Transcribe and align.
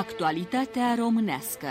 Actualitatea 0.00 0.94
românească 0.98 1.66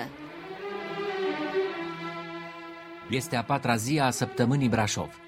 Este 3.10 3.36
a 3.36 3.44
patra 3.44 3.76
zi 3.76 4.00
a 4.00 4.10
săptămânii 4.10 4.70
Brașov. 4.70 5.20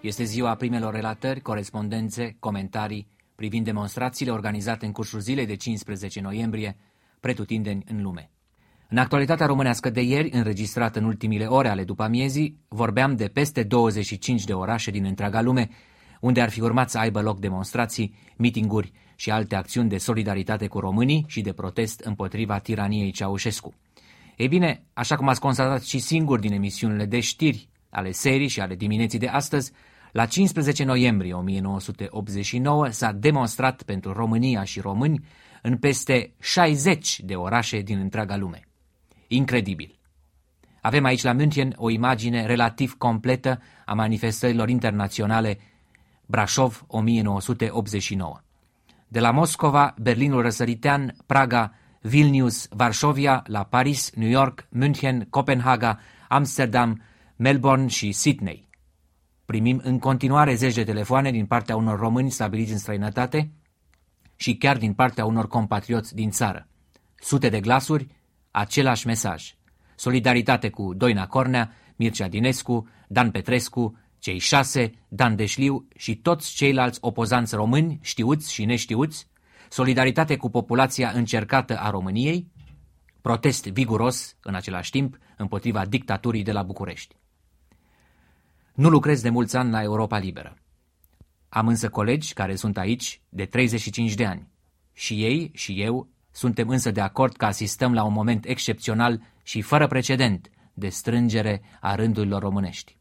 Este 0.00 0.24
ziua 0.24 0.54
primelor 0.54 0.94
relatări, 0.94 1.40
corespondențe, 1.40 2.36
comentarii 2.40 3.08
privind 3.34 3.64
demonstrațiile 3.64 4.32
organizate 4.32 4.86
în 4.86 4.92
cursul 4.92 5.20
zilei 5.20 5.46
de 5.46 5.54
15 5.54 6.20
noiembrie, 6.20 6.76
pretutindeni 7.20 7.84
în 7.86 8.02
lume. 8.02 8.30
În 8.88 8.98
actualitatea 8.98 9.46
românească 9.46 9.90
de 9.90 10.00
ieri, 10.00 10.30
înregistrată 10.32 10.98
în 10.98 11.04
ultimile 11.04 11.46
ore 11.46 11.68
ale 11.68 11.84
după 11.84 12.02
amiezii, 12.02 12.58
vorbeam 12.68 13.16
de 13.16 13.28
peste 13.28 13.62
25 13.62 14.44
de 14.44 14.52
orașe 14.52 14.90
din 14.90 15.04
întreaga 15.04 15.40
lume, 15.40 15.68
unde 16.24 16.40
ar 16.40 16.50
fi 16.50 16.60
urmat 16.60 16.90
să 16.90 16.98
aibă 16.98 17.20
loc 17.20 17.38
demonstrații, 17.38 18.14
mitinguri 18.36 18.92
și 19.14 19.30
alte 19.30 19.54
acțiuni 19.54 19.88
de 19.88 19.98
solidaritate 19.98 20.66
cu 20.66 20.78
românii 20.78 21.24
și 21.28 21.40
de 21.40 21.52
protest 21.52 22.00
împotriva 22.00 22.58
tiraniei 22.58 23.10
Ceaușescu. 23.10 23.74
Ei 24.36 24.48
bine, 24.48 24.82
așa 24.92 25.16
cum 25.16 25.28
ați 25.28 25.40
constatat 25.40 25.82
și 25.82 25.98
singur 25.98 26.38
din 26.38 26.52
emisiunile 26.52 27.04
de 27.04 27.20
știri 27.20 27.68
ale 27.90 28.10
serii 28.10 28.48
și 28.48 28.60
ale 28.60 28.74
dimineții 28.74 29.18
de 29.18 29.28
astăzi, 29.28 29.72
la 30.12 30.26
15 30.26 30.84
noiembrie 30.84 31.32
1989 31.32 32.88
s-a 32.88 33.12
demonstrat 33.12 33.82
pentru 33.82 34.12
România 34.12 34.64
și 34.64 34.80
români 34.80 35.24
în 35.62 35.76
peste 35.76 36.32
60 36.40 37.20
de 37.20 37.34
orașe 37.34 37.80
din 37.80 37.98
întreaga 37.98 38.36
lume. 38.36 38.60
Incredibil! 39.26 39.98
Avem 40.80 41.04
aici 41.04 41.22
la 41.22 41.32
München 41.32 41.72
o 41.76 41.90
imagine 41.90 42.46
relativ 42.46 42.94
completă 42.98 43.60
a 43.84 43.94
manifestărilor 43.94 44.68
internaționale 44.68 45.58
Brașov 46.26 46.84
1989. 46.86 48.40
De 49.08 49.20
la 49.20 49.30
Moscova, 49.30 49.94
Berlinul 49.98 50.42
Răsăritean, 50.42 51.14
Praga, 51.26 51.72
Vilnius, 52.00 52.66
Varșovia, 52.70 53.42
la 53.46 53.62
Paris, 53.62 54.10
New 54.14 54.28
York, 54.28 54.66
München, 54.70 55.26
Copenhaga, 55.30 55.98
Amsterdam, 56.28 57.02
Melbourne 57.36 57.86
și 57.86 58.12
Sydney. 58.12 58.68
Primim 59.44 59.80
în 59.84 59.98
continuare 59.98 60.54
zeci 60.54 60.74
de 60.74 60.84
telefoane 60.84 61.30
din 61.30 61.46
partea 61.46 61.76
unor 61.76 61.98
români 61.98 62.30
stabiliți 62.30 62.72
în 62.72 62.78
străinătate 62.78 63.50
și 64.36 64.56
chiar 64.56 64.76
din 64.76 64.92
partea 64.92 65.24
unor 65.24 65.48
compatrioți 65.48 66.14
din 66.14 66.30
țară. 66.30 66.68
Sute 67.14 67.48
de 67.48 67.60
glasuri, 67.60 68.06
același 68.50 69.06
mesaj. 69.06 69.54
Solidaritate 69.96 70.70
cu 70.70 70.94
Doina 70.94 71.26
Cornea, 71.26 71.72
Mircea 71.96 72.28
Dinescu, 72.28 72.88
Dan 73.08 73.30
Petrescu, 73.30 73.98
cei 74.24 74.38
șase, 74.38 74.92
Dan 75.08 75.36
Deșliu 75.36 75.88
și 75.96 76.16
toți 76.16 76.54
ceilalți 76.54 76.98
opozanți 77.00 77.54
români, 77.54 77.98
știuți 78.02 78.52
și 78.52 78.64
neștiuți, 78.64 79.28
solidaritate 79.68 80.36
cu 80.36 80.50
populația 80.50 81.10
încercată 81.10 81.78
a 81.78 81.90
României, 81.90 82.50
protest 83.20 83.66
viguros, 83.66 84.36
în 84.42 84.54
același 84.54 84.90
timp, 84.90 85.18
împotriva 85.36 85.86
dictaturii 85.86 86.42
de 86.42 86.52
la 86.52 86.62
București. 86.62 87.16
Nu 88.74 88.88
lucrez 88.88 89.20
de 89.20 89.30
mulți 89.30 89.56
ani 89.56 89.70
la 89.70 89.82
Europa 89.82 90.18
Liberă. 90.18 90.56
Am 91.48 91.68
însă 91.68 91.88
colegi 91.88 92.32
care 92.32 92.54
sunt 92.54 92.78
aici 92.78 93.22
de 93.28 93.44
35 93.44 94.14
de 94.14 94.24
ani. 94.24 94.48
Și 94.92 95.24
ei 95.24 95.50
și 95.54 95.82
eu 95.82 96.08
suntem 96.30 96.68
însă 96.68 96.90
de 96.90 97.00
acord 97.00 97.36
că 97.36 97.44
asistăm 97.44 97.94
la 97.94 98.04
un 98.04 98.12
moment 98.12 98.44
excepțional 98.44 99.22
și 99.42 99.60
fără 99.60 99.86
precedent 99.86 100.50
de 100.74 100.88
strângere 100.88 101.62
a 101.80 101.94
rândurilor 101.94 102.42
românești. 102.42 102.96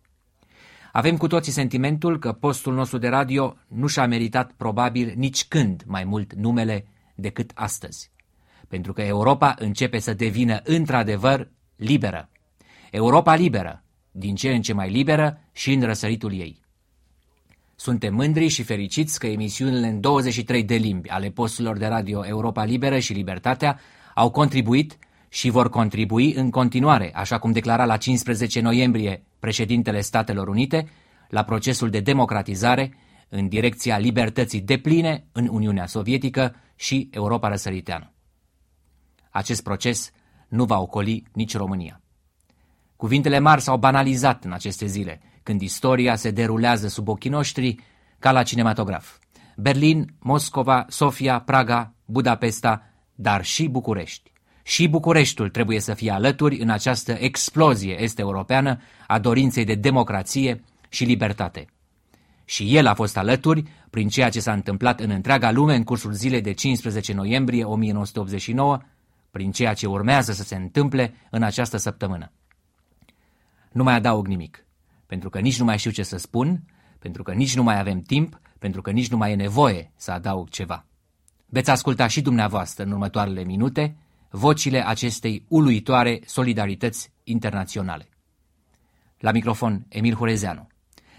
Avem 0.96 1.18
cu 1.18 1.28
toții 1.28 1.52
sentimentul 1.52 2.20
că 2.20 2.32
postul 2.32 2.74
nostru 2.74 2.98
de 2.98 3.08
radio 3.08 3.56
nu 3.68 3.88
și-a 3.88 4.08
meritat 4.08 4.52
probabil 4.52 5.14
nici 5.16 5.46
când 5.46 5.84
mai 5.86 6.04
mult 6.04 6.34
numele 6.34 6.86
decât 7.16 7.52
astăzi. 7.54 8.12
Pentru 8.68 8.94
că 8.94 9.02
Europa 9.02 9.56
începe 9.58 10.00
să 10.00 10.14
devină 10.14 10.60
într-adevăr 10.64 11.50
liberă. 11.76 12.30
Europa 12.92 13.36
liberă, 13.36 13.84
din 14.12 14.36
ce 14.36 14.50
în 14.50 14.62
ce 14.62 14.74
mai 14.74 14.90
liberă 14.90 15.40
și 15.52 15.74
în 15.74 15.82
răsăritul 15.82 16.34
ei. 16.34 16.62
Suntem 17.76 18.14
mândri 18.14 18.48
și 18.48 18.64
fericiți 18.64 19.20
că 19.20 19.28
emisiunile 19.28 19.88
în 19.88 20.00
23 20.00 20.64
de 20.64 20.76
limbi 20.76 21.10
ale 21.10 21.30
posturilor 21.30 21.78
de 21.78 21.86
radio 21.86 22.26
Europa 22.28 22.64
Liberă 22.64 23.00
și 23.00 23.14
Libertatea 23.14 23.80
au 24.16 24.32
contribuit 24.32 24.98
și 25.30 25.50
vor 25.50 25.70
contribui 25.70 26.34
în 26.34 26.50
continuare, 26.50 27.12
așa 27.16 27.40
cum 27.40 27.52
declara 27.52 27.86
la 27.86 27.98
15 27.98 28.60
noiembrie 28.60 29.24
președintele 29.44 30.02
Statelor 30.02 30.48
Unite, 30.48 30.88
la 31.30 31.44
procesul 31.44 31.90
de 31.90 32.00
democratizare 32.00 32.94
în 33.30 33.48
direcția 33.48 33.98
libertății 33.98 34.62
depline 34.62 35.28
în 35.32 35.48
Uniunea 35.52 35.86
Sovietică 35.86 36.56
și 36.76 37.10
Europa 37.12 37.48
răsăriteană. 37.48 38.14
Acest 39.30 39.64
proces 39.64 40.12
nu 40.48 40.66
va 40.66 40.80
ocoli 40.80 41.24
nici 41.34 41.56
România. 41.56 42.02
Cuvintele 42.96 43.40
mari 43.40 43.62
s-au 43.62 43.78
banalizat 43.78 44.44
în 44.44 44.52
aceste 44.52 44.86
zile, 44.86 45.22
când 45.44 45.62
istoria 45.62 46.16
se 46.16 46.32
derulează 46.32 46.88
sub 46.88 47.08
ochii 47.08 47.30
noștri 47.30 47.76
ca 48.20 48.32
la 48.32 48.44
cinematograf. 48.44 49.18
Berlin, 49.56 50.16
Moscova, 50.20 50.86
Sofia, 50.88 51.40
Praga, 51.40 51.94
Budapesta, 52.06 52.82
dar 53.16 53.44
și 53.44 53.68
București. 53.68 54.33
Și 54.64 54.88
Bucureștiul 54.88 55.50
trebuie 55.50 55.80
să 55.80 55.94
fie 55.94 56.12
alături 56.12 56.58
în 56.58 56.70
această 56.70 57.12
explozie 57.12 58.02
est-europeană 58.02 58.82
a 59.08 59.20
dorinței 59.20 59.66
de 59.66 59.76
democrație 59.76 60.64
și 60.90 61.04
libertate. 61.04 61.66
Și 62.46 62.76
el 62.76 62.88
a 62.88 62.94
fost 62.94 63.18
alături 63.18 63.64
prin 63.90 64.08
ceea 64.08 64.30
ce 64.30 64.40
s-a 64.40 64.54
întâmplat 64.54 65.00
în 65.00 65.10
întreaga 65.10 65.52
lume 65.52 65.76
în 65.76 65.84
cursul 65.84 66.12
zilei 66.12 66.42
de 66.42 66.52
15 66.52 67.14
noiembrie 67.14 67.64
1989, 67.64 68.80
prin 69.32 69.52
ceea 69.52 69.74
ce 69.74 69.88
urmează 69.88 70.32
să 70.32 70.44
se 70.44 70.56
întâmple 70.56 71.14
în 71.30 71.44
această 71.44 71.78
săptămână. 71.78 72.32
Nu 73.72 73.84
mai 73.84 73.94
adaug 73.94 74.28
nimic, 74.28 74.66
pentru 75.06 75.30
că 75.30 75.40
nici 75.40 75.60
nu 75.60 75.66
mai 75.66 75.78
știu 75.78 75.92
ce 75.92 76.04
să 76.04 76.18
spun, 76.18 76.64
pentru 77.00 77.24
că 77.24 77.32
nici 77.32 77.56
nu 77.56 77.64
mai 77.64 77.80
avem 77.80 78.02
timp, 78.02 78.40
pentru 78.60 78.82
că 78.82 78.92
nici 78.92 79.10
nu 79.10 79.18
mai 79.18 79.32
e 79.32 79.36
nevoie 79.36 79.92
să 79.96 80.12
adaug 80.12 80.50
ceva. 80.50 80.86
Veți 81.46 81.70
asculta 81.70 82.08
și 82.08 82.22
dumneavoastră 82.22 82.84
în 82.84 82.92
următoarele 82.92 83.44
minute 83.44 83.96
vocile 84.36 84.88
acestei 84.88 85.46
uluitoare 85.48 86.20
solidarități 86.26 87.12
internaționale. 87.24 88.08
La 89.20 89.32
microfon, 89.32 89.86
Emil 89.90 90.14
Horezeanu. 90.14 90.68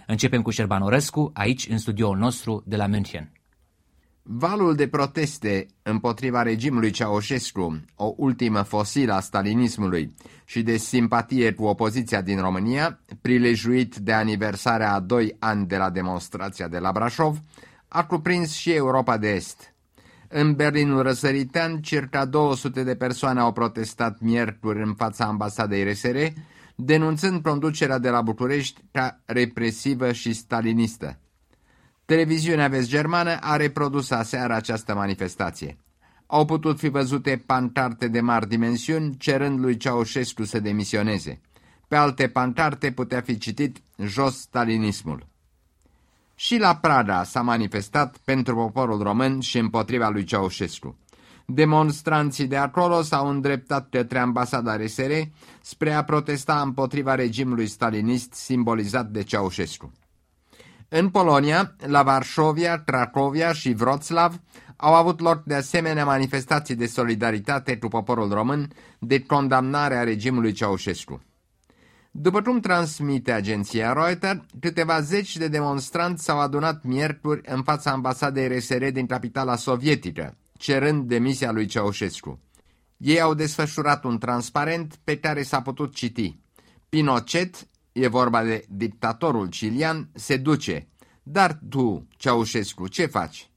Începem 0.07 0.43
cu 0.43 0.51
Șerban 0.51 0.83
Orăscu, 0.83 1.31
aici, 1.35 1.69
în 1.69 1.79
studioul 1.79 2.17
nostru 2.17 2.63
de 2.67 2.77
la 2.77 2.87
München. 2.87 3.33
Valul 4.23 4.75
de 4.75 4.89
proteste 4.89 5.67
împotriva 5.83 6.43
regimului 6.43 6.91
Ceaușescu, 6.91 7.85
o 7.95 8.13
ultimă 8.17 8.63
fosilă 8.63 9.13
a 9.13 9.21
stalinismului, 9.21 10.15
și 10.45 10.63
de 10.63 10.77
simpatie 10.77 11.53
cu 11.53 11.65
opoziția 11.65 12.21
din 12.21 12.41
România, 12.41 13.01
prilejuit 13.21 13.97
de 13.97 14.13
aniversarea 14.13 14.93
a 14.93 15.01
doi 15.01 15.37
ani 15.39 15.67
de 15.67 15.77
la 15.77 15.91
demonstrația 15.91 16.69
de 16.69 16.79
la 16.79 16.93
Brașov, 16.93 17.39
a 17.89 18.05
cuprins 18.05 18.53
și 18.53 18.73
Europa 18.73 19.17
de 19.17 19.29
Est– 19.29 19.69
în 20.37 20.55
Berlinul 20.55 21.03
răsăritean, 21.03 21.81
circa 21.81 22.25
200 22.25 22.83
de 22.83 22.95
persoane 22.95 23.41
au 23.41 23.53
protestat 23.53 24.21
miercuri 24.21 24.83
în 24.83 24.95
fața 24.95 25.25
ambasadei 25.25 25.93
RSR, 25.93 26.17
denunțând 26.75 27.43
conducerea 27.43 27.99
de 27.99 28.11
la 28.11 28.23
București 28.23 28.81
ca 28.93 29.21
represivă 29.25 30.13
și 30.13 30.33
stalinistă. 30.33 31.19
Televiziunea 32.05 32.69
vest-germană 32.69 33.37
a 33.41 33.57
reprodus 33.57 34.11
aseară 34.11 34.55
această 34.55 34.95
manifestație. 34.95 35.77
Au 36.27 36.45
putut 36.45 36.79
fi 36.79 36.89
văzute 36.89 37.43
pantarte 37.47 38.09
de 38.09 38.21
mari 38.21 38.49
dimensiuni 38.49 39.17
cerând 39.17 39.59
lui 39.59 39.77
Ceaușescu 39.77 40.45
să 40.45 40.61
demisioneze. 40.61 41.41
Pe 41.89 41.97
alte 41.97 42.29
pantarte 42.29 42.93
putea 42.93 43.21
fi 43.21 43.39
citit 43.39 43.83
jos 44.05 44.41
stalinismul. 44.41 45.27
Și 46.35 46.59
la 46.59 46.77
Prada 46.77 47.23
s-a 47.23 47.43
manifestat 47.43 48.17
pentru 48.25 48.55
poporul 48.55 49.03
român 49.03 49.41
și 49.41 49.59
împotriva 49.59 50.09
lui 50.09 50.25
Ceaușescu. 50.25 50.99
Demonstranții 51.47 52.47
de 52.47 52.57
acolo 52.57 53.03
s-au 53.03 53.29
îndreptat 53.29 53.89
către 53.91 54.19
ambasada 54.19 54.77
RSR 54.77 55.13
spre 55.61 55.93
a 55.93 56.05
protesta 56.05 56.61
împotriva 56.61 57.15
regimului 57.15 57.67
stalinist 57.67 58.33
simbolizat 58.33 59.07
de 59.07 59.23
Ceaușescu. 59.23 59.93
În 60.89 61.09
Polonia, 61.09 61.75
la 61.87 62.03
Varșovia, 62.03 62.83
Cracovia 62.85 63.53
și 63.53 63.77
Wroclaw 63.79 64.33
au 64.77 64.95
avut 64.95 65.21
loc 65.21 65.43
de 65.45 65.55
asemenea 65.55 66.05
manifestații 66.05 66.75
de 66.75 66.87
solidaritate 66.87 67.77
cu 67.77 67.89
poporul 67.89 68.33
român 68.33 68.71
de 68.99 69.21
condamnare 69.21 69.97
a 69.97 70.03
regimului 70.03 70.53
Ceaușescu. 70.53 71.23
După 72.17 72.43
cum 72.43 72.61
transmite 72.61 73.33
agenția 73.33 73.93
Reuters, 73.93 74.41
câteva 74.61 75.01
zeci 75.01 75.37
de 75.37 75.49
demonstranți 75.49 76.25
s-au 76.25 76.41
adunat 76.41 76.85
miercuri 76.85 77.41
în 77.45 77.63
fața 77.63 77.91
ambasadei 77.91 78.49
RSR 78.49 78.85
din 78.85 79.07
capitala 79.07 79.57
sovietică, 79.57 80.37
cerând 80.59 81.09
demisia 81.09 81.53
lui 81.53 81.67
Ceaușescu. 81.67 82.41
Ei 82.97 83.21
au 83.21 83.35
desfășurat 83.35 84.05
un 84.05 84.19
transparent 84.19 84.99
pe 85.05 85.19
care 85.19 85.43
s-a 85.43 85.63
putut 85.63 85.95
citi. 85.95 86.39
Pinochet, 86.89 87.67
e 87.93 88.09
vorba 88.09 88.43
de 88.45 88.65
dictatorul 88.69 89.47
cilian, 89.47 90.09
se 90.13 90.37
duce. 90.37 90.89
Dar 91.23 91.59
tu, 91.69 92.09
Ceaușescu, 92.17 92.89
ce 92.89 93.07
faci? 93.07 93.49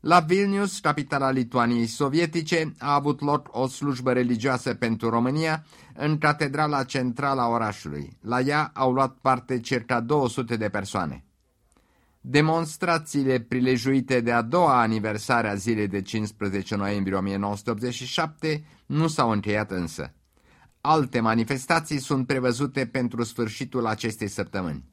La 0.00 0.20
Vilnius, 0.20 0.78
capitala 0.78 1.30
Lituaniei 1.30 1.86
sovietice, 1.86 2.72
a 2.78 2.94
avut 2.94 3.20
loc 3.20 3.48
o 3.50 3.66
slujbă 3.66 4.12
religioasă 4.12 4.74
pentru 4.74 5.08
România 5.08 5.64
în 5.98 6.18
catedrala 6.18 6.84
centrală 6.84 7.40
a 7.40 7.48
orașului. 7.48 8.08
La 8.22 8.40
ea 8.40 8.70
au 8.74 8.92
luat 8.92 9.16
parte 9.22 9.60
circa 9.60 10.00
200 10.00 10.56
de 10.56 10.68
persoane. 10.68 11.24
Demonstrațiile 12.20 13.40
prilejuite 13.40 14.20
de 14.20 14.32
a 14.32 14.42
doua 14.42 14.80
aniversare 14.80 15.48
a 15.48 15.54
zilei 15.54 15.88
de 15.88 16.02
15 16.02 16.76
noiembrie 16.76 17.16
1987 17.16 18.64
nu 18.86 19.06
s-au 19.06 19.30
încheiat 19.30 19.70
însă. 19.70 20.12
Alte 20.80 21.20
manifestații 21.20 21.98
sunt 21.98 22.26
prevăzute 22.26 22.86
pentru 22.86 23.22
sfârșitul 23.22 23.86
acestei 23.86 24.28
săptămâni. 24.28 24.84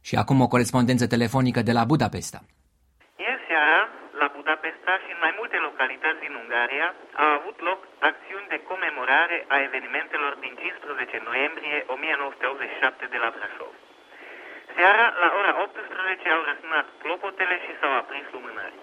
Și 0.00 0.16
acum 0.16 0.40
o 0.40 0.46
corespondență 0.46 1.06
telefonică 1.06 1.62
de 1.62 1.72
la 1.72 1.84
Budapesta. 1.84 2.44
Budapesta 4.46 4.94
și 5.04 5.10
în 5.14 5.20
mai 5.26 5.34
multe 5.38 5.58
localități 5.86 6.24
din 6.26 6.34
Ungaria 6.42 6.88
au 7.24 7.30
avut 7.38 7.56
loc 7.68 7.80
acțiuni 8.10 8.50
de 8.52 8.64
comemorare 8.70 9.38
a 9.54 9.56
evenimentelor 9.68 10.32
din 10.44 10.54
15 10.54 11.22
noiembrie 11.30 11.76
1987 11.86 13.06
de 13.14 13.18
la 13.24 13.30
Brașov. 13.34 13.72
Seara, 14.76 15.06
la 15.22 15.28
ora 15.40 15.52
18, 15.62 16.28
au 16.36 16.42
răsunat 16.50 16.86
clopotele 17.02 17.56
și 17.64 17.72
s-au 17.80 17.92
aprins 18.02 18.26
lumânări. 18.36 18.78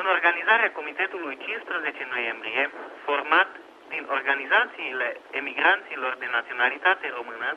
În 0.00 0.06
organizarea 0.16 0.74
Comitetului 0.78 1.36
15 1.36 2.08
noiembrie, 2.14 2.62
format 3.08 3.50
din 3.92 4.02
organizațiile 4.18 5.08
emigranților 5.40 6.12
de 6.22 6.28
naționalitate 6.38 7.06
română 7.18 7.48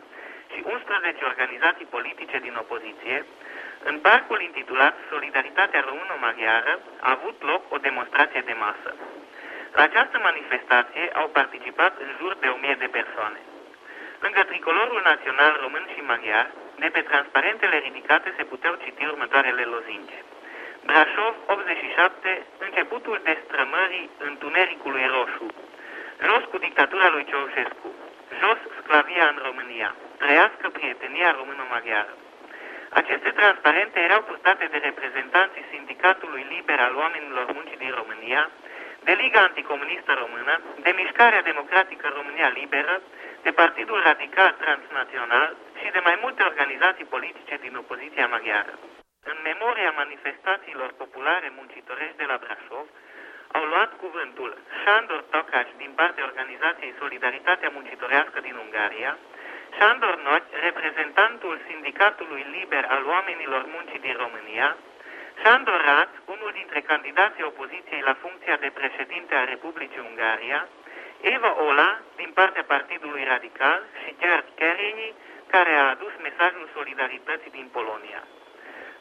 și 0.54 0.60
11 0.76 1.26
organizații 1.32 1.94
politice 1.96 2.38
din 2.46 2.56
opoziție, 2.64 3.18
în 3.84 4.00
parcul 4.00 4.42
intitulat 4.42 4.96
Solidaritatea 5.10 5.86
Română-Maghiară 5.90 6.80
a 7.00 7.10
avut 7.18 7.38
loc 7.52 7.62
o 7.76 7.78
demonstrație 7.78 8.42
de 8.46 8.56
masă. 8.66 8.92
La 9.72 9.84
această 9.84 10.18
manifestație 10.30 11.06
au 11.14 11.28
participat 11.40 11.94
în 12.00 12.10
jur 12.20 12.34
de 12.40 12.48
1000 12.48 12.76
de 12.80 12.90
persoane. 12.98 13.40
Lângă 14.20 14.42
tricolorul 14.44 15.02
național 15.04 15.54
român 15.62 15.86
și 15.94 16.02
maghiar, 16.12 16.48
de 16.84 16.90
pe 16.94 17.02
transparentele 17.02 17.78
ridicate 17.78 18.34
se 18.38 18.44
puteau 18.44 18.76
citi 18.84 19.06
următoarele 19.06 19.64
lozinge. 19.64 20.20
Brașov 20.86 21.36
87, 21.48 22.46
începutul 22.58 23.22
destrămării 23.24 24.10
întunericului 24.18 25.06
roșu. 25.16 25.48
Jos 26.28 26.44
cu 26.52 26.58
dictatura 26.58 27.10
lui 27.10 27.26
Ceaușescu. 27.30 27.90
Jos 28.40 28.60
sclavia 28.80 29.26
în 29.34 29.40
România. 29.48 29.96
Trăiască 30.18 30.70
prietenia 30.70 31.32
română-maghiară. 31.40 32.14
Aceste 33.02 33.30
transparente 33.30 34.00
erau 34.00 34.22
purtate 34.24 34.66
de 34.72 34.78
reprezentanții 34.78 35.70
Sindicatului 35.72 36.46
Liber 36.54 36.80
al 36.80 36.96
Oamenilor 36.96 37.46
Muncii 37.56 37.84
din 37.84 37.94
România, 38.00 38.50
de 39.08 39.14
Liga 39.22 39.42
Anticomunistă 39.42 40.12
Română, 40.24 40.54
de 40.86 40.92
Mișcarea 41.02 41.42
Democratică 41.42 42.06
România 42.18 42.50
Liberă, 42.60 43.02
de 43.42 43.52
Partidul 43.52 44.00
Radical 44.10 44.52
Transnațional 44.64 45.56
și 45.80 45.92
de 45.96 46.02
mai 46.04 46.18
multe 46.22 46.44
organizații 46.44 47.12
politice 47.16 47.56
din 47.66 47.76
opoziția 47.76 48.28
maghiară. 48.28 48.74
În 49.32 49.38
memoria 49.44 49.92
manifestațiilor 50.02 50.90
populare 51.02 51.52
muncitorești 51.58 52.22
de 52.22 52.28
la 52.32 52.38
Brașov, 52.44 52.86
au 53.58 53.64
luat 53.72 53.92
cuvântul 54.04 54.52
Șandor 54.82 55.22
Tocaș 55.34 55.68
din 55.78 55.92
partea 56.00 56.24
organizației 56.30 56.98
Solidaritatea 57.02 57.70
Muncitorească 57.78 58.40
din 58.48 58.56
Ungaria, 58.66 59.18
Sandor 59.80 60.16
Noci, 60.28 60.52
reprezentantul 60.68 61.60
Sindicatului 61.68 62.46
Liber 62.56 62.86
al 62.90 63.04
Oamenilor 63.06 63.66
Muncii 63.74 64.00
din 64.00 64.16
România, 64.24 64.78
Sandor 65.44 65.82
Rat, 65.86 66.12
unul 66.26 66.52
dintre 66.54 66.82
candidații 66.82 67.44
opoziției 67.44 68.02
la 68.10 68.16
funcția 68.24 68.56
de 68.56 68.72
președinte 68.80 69.36
a 69.36 69.44
Republicii 69.54 70.08
Ungaria, 70.10 70.68
Eva 71.22 71.52
Ola, 71.68 72.00
din 72.16 72.32
partea 72.34 72.64
Partidului 72.64 73.24
Radical, 73.24 73.82
și 74.02 74.16
Gerd 74.22 74.48
Kerini, 74.56 75.14
care 75.48 75.72
a 75.76 75.90
adus 75.90 76.14
mesajul 76.28 76.70
solidarității 76.74 77.58
din 77.60 77.68
Polonia. 77.72 78.22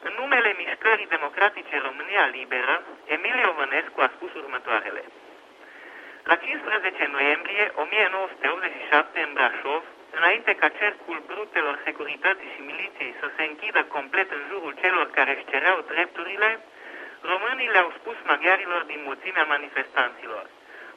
În 0.07 0.13
numele 0.19 0.55
Mișcării 0.57 1.13
Democratice 1.15 1.75
România 1.87 2.25
Liberă, 2.37 2.75
Emilio 3.05 3.51
Vănescu 3.59 3.99
a 4.01 4.13
spus 4.15 4.31
următoarele. 4.33 5.03
La 6.23 6.35
15 6.35 7.09
noiembrie 7.11 7.71
1987 7.75 9.19
în 9.27 9.33
Brașov, 9.33 9.83
înainte 10.17 10.51
ca 10.61 10.69
cercul 10.81 11.23
brutelor 11.31 11.75
securității 11.85 12.53
și 12.55 12.61
miliției 12.71 13.15
să 13.19 13.27
se 13.35 13.43
închidă 13.43 13.81
complet 13.83 14.31
în 14.31 14.43
jurul 14.49 14.73
celor 14.81 15.05
care 15.17 15.31
își 15.35 15.49
cereau 15.51 15.77
drepturile, 15.91 16.49
românii 17.31 17.73
le-au 17.73 17.89
spus 17.99 18.17
maghiarilor 18.31 18.81
din 18.91 19.01
mulțimea 19.07 19.43
manifestanților. 19.43 20.45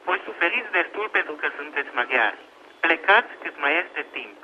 Voi 0.06 0.20
suferiți 0.24 0.70
destul 0.78 1.08
pentru 1.08 1.34
că 1.40 1.48
sunteți 1.58 1.94
maghiari. 2.00 2.38
Plecați 2.80 3.32
cât 3.42 3.54
mai 3.62 3.72
este 3.84 4.06
timp. 4.12 4.36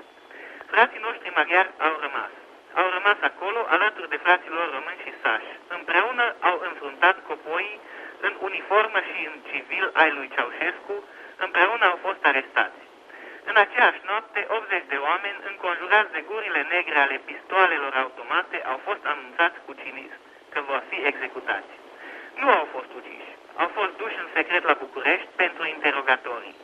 Frații 0.72 1.04
noștri 1.06 1.36
maghiari 1.40 1.70
au 1.78 1.94
rămas. 2.04 2.32
Au 2.80 2.88
rămas 2.96 3.18
acolo 3.20 3.60
alături 3.68 4.08
de 4.08 4.22
fraților 4.26 4.66
români 4.76 5.02
și 5.04 5.12
sași. 5.22 5.52
Împreună 5.78 6.24
au 6.40 6.56
înfruntat 6.68 7.16
copoii 7.26 7.80
în 8.26 8.32
uniformă 8.48 8.98
și 9.10 9.20
în 9.30 9.36
civil 9.50 9.90
ai 9.92 10.10
lui 10.16 10.30
Ceaușescu, 10.34 10.94
împreună 11.36 11.84
au 11.84 11.98
fost 12.06 12.24
arestați. 12.30 12.80
În 13.50 13.56
aceeași 13.64 14.00
noapte, 14.10 14.40
80 14.48 14.84
de 14.92 14.98
oameni, 15.08 15.38
înconjurați 15.50 16.12
de 16.12 16.24
gurile 16.30 16.62
negre 16.74 16.98
ale 16.98 17.20
pistoalelor 17.30 17.94
automate, 18.02 18.56
au 18.72 18.78
fost 18.86 19.02
anunțați 19.12 19.58
cu 19.66 19.72
cinism 19.82 20.20
că 20.52 20.60
vor 20.70 20.82
fi 20.88 20.98
executați. 21.10 21.72
Nu 22.40 22.48
au 22.58 22.66
fost 22.74 22.90
uciși. 22.98 23.32
Au 23.62 23.68
fost 23.78 23.92
duși 23.96 24.20
în 24.22 24.28
secret 24.34 24.62
la 24.64 24.76
București 24.84 25.28
pentru 25.42 25.66
interogatorii, 25.66 26.54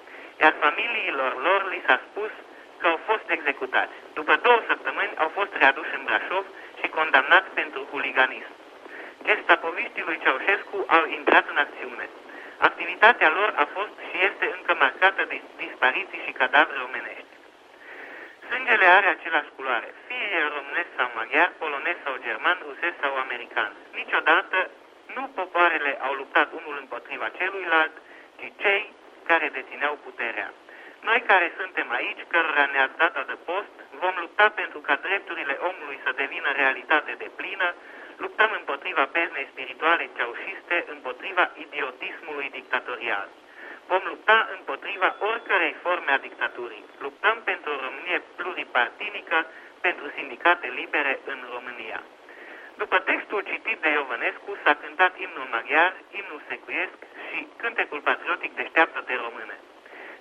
iar 0.42 0.54
familiilor 0.64 1.32
lor 1.46 1.60
li 1.70 1.84
s-a 1.86 2.00
spus 2.08 2.30
că 2.78 2.86
au 2.86 2.98
fost 3.08 3.26
executați. 3.36 3.96
După 4.14 4.34
două 4.36 4.60
săptămâni 4.66 5.16
au 5.16 5.28
fost 5.28 5.52
readuși 5.62 5.94
în 5.94 6.04
Brașov 6.04 6.44
și 6.80 6.88
condamnați 6.88 7.50
pentru 7.60 7.86
huliganism. 7.90 8.52
Gestapoviștii 9.22 10.06
lui 10.06 10.20
Ceaușescu 10.22 10.84
au 10.86 11.04
intrat 11.18 11.48
în 11.48 11.56
acțiune. 11.56 12.08
Activitatea 12.58 13.30
lor 13.30 13.52
a 13.56 13.66
fost 13.76 13.94
și 14.08 14.16
este 14.30 14.46
încă 14.56 14.74
marcată 14.78 15.24
de 15.24 15.42
dispariții 15.56 16.24
și 16.26 16.32
cadavre 16.32 16.78
omenești. 16.88 17.32
Sângele 18.48 18.86
are 18.98 19.06
același 19.06 19.50
culoare, 19.56 19.88
fie 20.06 20.26
el 20.40 20.48
românesc 20.56 20.90
sau 20.96 21.08
maghiar, 21.14 21.50
polonez 21.58 21.96
sau 22.04 22.14
german, 22.26 22.58
rusesc 22.68 22.96
sau 23.00 23.12
american. 23.16 23.72
Niciodată 24.00 24.70
nu 25.14 25.22
popoarele 25.38 25.98
au 26.06 26.12
luptat 26.20 26.48
unul 26.58 26.76
împotriva 26.80 27.28
celuilalt, 27.38 27.94
ci 28.38 28.46
cei 28.62 28.92
care 29.30 29.48
dețineau 29.48 29.94
puterea. 30.04 30.52
Noi 31.00 31.20
care 31.26 31.52
suntem 31.60 31.90
aici, 31.90 32.22
cărora 32.28 32.66
ne-ați 32.72 32.96
dat 32.96 33.16
adăpost, 33.16 33.74
vom 34.02 34.14
lupta 34.20 34.48
pentru 34.48 34.78
ca 34.78 34.94
drepturile 35.06 35.58
omului 35.70 36.00
să 36.04 36.12
devină 36.22 36.50
realitate 36.52 37.12
de 37.18 37.30
plină, 37.36 37.74
luptăm 38.24 38.50
împotriva 38.58 39.04
peznei 39.16 39.48
spirituale 39.52 40.10
ceaușiste, 40.16 40.76
împotriva 40.94 41.50
idiotismului 41.64 42.48
dictatorial. 42.58 43.28
Vom 43.86 44.02
lupta 44.04 44.48
împotriva 44.56 45.16
oricărei 45.30 45.74
forme 45.82 46.10
a 46.12 46.24
dictaturii. 46.28 46.84
Luptăm 46.98 47.36
pentru 47.44 47.70
o 47.72 47.80
Românie 47.84 48.22
pluripartinică, 48.36 49.46
pentru 49.80 50.06
sindicate 50.16 50.66
libere 50.80 51.20
în 51.24 51.38
România. 51.54 52.00
După 52.82 52.98
textul 52.98 53.40
citit 53.50 53.78
de 53.80 53.88
Iovănescu 53.88 54.50
s-a 54.62 54.74
cântat 54.74 55.12
imnul 55.18 55.48
maghiar, 55.50 55.92
imnul 56.20 56.40
secuiesc 56.48 56.98
și 57.26 57.38
cântecul 57.56 58.00
patriotic 58.00 58.54
deșteaptă 58.54 59.00
de 59.06 59.14
române. 59.24 59.56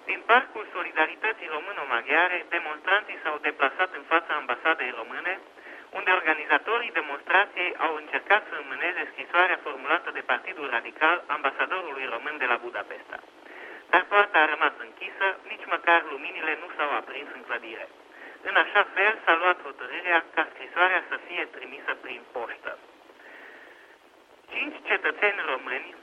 Din 0.09 0.21
parcul 0.25 0.65
Solidarității 0.75 1.53
Româno-Maghiare, 1.55 2.45
demonstranții 2.49 3.21
s-au 3.23 3.37
deplasat 3.47 3.89
în 3.99 4.03
fața 4.11 4.33
ambasadei 4.33 4.91
române, 4.99 5.33
unde 5.89 6.11
organizatorii 6.11 6.97
demonstrației 6.99 7.75
au 7.85 7.95
încercat 7.95 8.41
să 8.49 8.55
înmâneze 8.57 9.09
scrisoarea 9.11 9.59
formulată 9.65 10.09
de 10.11 10.27
Partidul 10.31 10.69
Radical 10.69 11.23
ambasadorului 11.27 12.05
român 12.13 12.37
de 12.37 12.45
la 12.45 12.57
Budapesta. 12.65 13.17
Dar 13.89 14.03
poarta 14.09 14.39
a 14.39 14.51
rămas 14.53 14.73
închisă, 14.77 15.27
nici 15.51 15.65
măcar 15.73 15.99
luminile 16.11 16.57
nu 16.61 16.67
s-au 16.75 16.91
aprins 16.95 17.29
în 17.33 17.43
clădire. 17.47 17.87
În 18.41 18.55
așa 18.55 18.83
fel 18.93 19.13
s-a 19.23 19.35
luat 19.41 19.61
hotărârea 19.61 20.25
ca 20.35 20.47
scrisoarea 20.53 21.03
să 21.09 21.15
fie 21.27 21.43
trimisă 21.55 21.91
prin 22.01 22.21
poștă. 22.31 22.77
Cinci 24.53 24.77
cetățeni 24.89 25.39
români, 25.51 25.95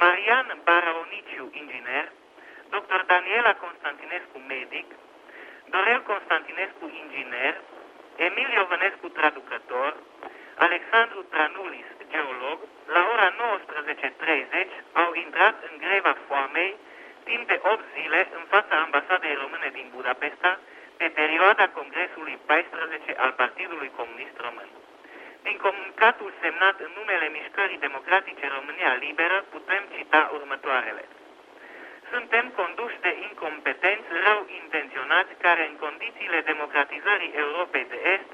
Marian 0.00 0.48
Baraoniciu, 0.64 1.50
inginer, 1.60 2.06
dr. 2.74 3.00
Daniela 3.06 3.54
Constantinescu, 3.54 4.38
medic, 4.48 4.88
Dorel 5.72 6.02
Constantinescu, 6.02 6.84
inginer, 7.02 7.54
Emilio 8.16 8.64
Vănescu, 8.68 9.08
traducător, 9.08 9.96
Alexandru 10.54 11.22
Tranulis, 11.22 11.88
geolog, 12.12 12.58
la 12.94 13.02
ora 13.12 13.28
19.30 13.32 14.68
au 14.92 15.10
intrat 15.14 15.54
în 15.70 15.74
greva 15.84 16.16
foamei 16.26 16.76
timp 17.24 17.46
de 17.46 17.60
8 17.62 17.84
zile 17.96 18.20
în 18.38 18.44
fața 18.52 18.76
ambasadei 18.86 19.34
române 19.42 19.70
din 19.72 19.86
Budapesta 19.94 20.60
pe 20.96 21.06
perioada 21.20 21.68
Congresului 21.68 22.38
14 22.46 23.14
al 23.24 23.32
Partidului 23.42 23.90
Comunist 23.96 24.36
Român. 24.44 24.68
Din 25.42 25.56
comunicatul 25.66 26.30
semnat 26.40 26.76
în 26.86 26.92
numele 26.98 27.26
Mișcării 27.28 27.84
Democratice 27.86 28.46
România 28.56 28.92
Liberă 29.04 29.44
putem 29.54 29.82
cita 29.96 30.30
următoarele. 30.38 31.04
Suntem 32.12 32.46
conduși 32.60 32.98
de 33.06 33.12
incompetenți 33.28 34.08
rău 34.24 34.40
intenționați 34.62 35.32
care 35.46 35.62
în 35.70 35.76
condițiile 35.86 36.40
democratizării 36.40 37.32
Europei 37.44 37.86
de 37.92 37.98
Est 38.14 38.30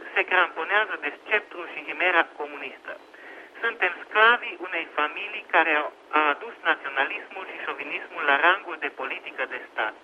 se 0.72 0.78
cramponează 0.78 0.96
de 1.06 1.12
sceptru 1.22 1.60
și 1.72 1.80
chimera 1.86 2.24
comunistă. 2.40 2.92
Suntem 3.62 3.92
sclavii 4.04 4.58
unei 4.68 4.86
familii 4.98 5.50
care 5.54 5.72
a 6.18 6.22
adus 6.34 6.54
naționalismul 6.70 7.44
și 7.50 7.62
șovinismul 7.64 8.24
la 8.30 8.36
rangul 8.46 8.76
de 8.84 8.90
politică 9.00 9.42
de 9.52 9.60
stat. 9.70 9.96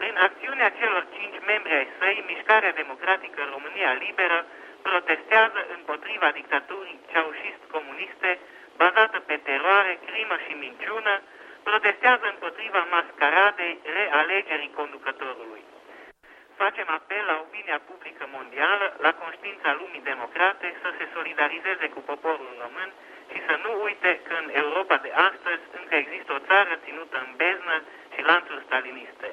Prin 0.00 0.16
acțiunea 0.26 0.70
celor 0.80 1.02
cinci 1.16 1.38
membri 1.50 1.72
ai 1.80 1.88
săi, 1.98 2.24
Mișcarea 2.30 2.78
Democratică 2.82 3.40
România 3.54 3.92
Liberă 4.04 4.38
protestează 4.88 5.60
împotriva 5.76 6.28
dictaturii 6.40 7.00
ceaușist-comuniste 7.10 8.30
bazată 8.82 9.18
pe 9.28 9.36
teroare, 9.48 9.92
crimă 10.08 10.36
și 10.44 10.52
minciună, 10.64 11.14
protestează 11.68 12.26
împotriva 12.30 12.80
mascaradei 12.96 13.78
realegerii 13.96 14.76
conducătorului. 14.80 15.27
Facem 16.78 17.00
apel 17.02 17.24
la 17.32 17.36
opinia 17.46 17.78
publică 17.90 18.24
mondială, 18.36 18.86
la 19.06 19.12
conștiința 19.22 19.70
lumii 19.80 20.08
democrate, 20.12 20.66
să 20.82 20.88
se 20.98 21.04
solidarizeze 21.16 21.86
cu 21.94 22.00
poporul 22.10 22.52
român 22.64 22.90
și 23.32 23.38
să 23.46 23.54
nu 23.64 23.70
uite 23.86 24.10
că 24.26 24.34
în 24.42 24.48
Europa 24.62 24.96
de 25.06 25.12
astăzi 25.30 25.62
încă 25.80 25.94
există 26.02 26.30
o 26.32 26.44
țară 26.50 26.72
ținută 26.84 27.16
în 27.26 27.30
beznă 27.42 27.76
și 28.14 28.20
lanțuri 28.30 28.66
staliniste. 28.68 29.28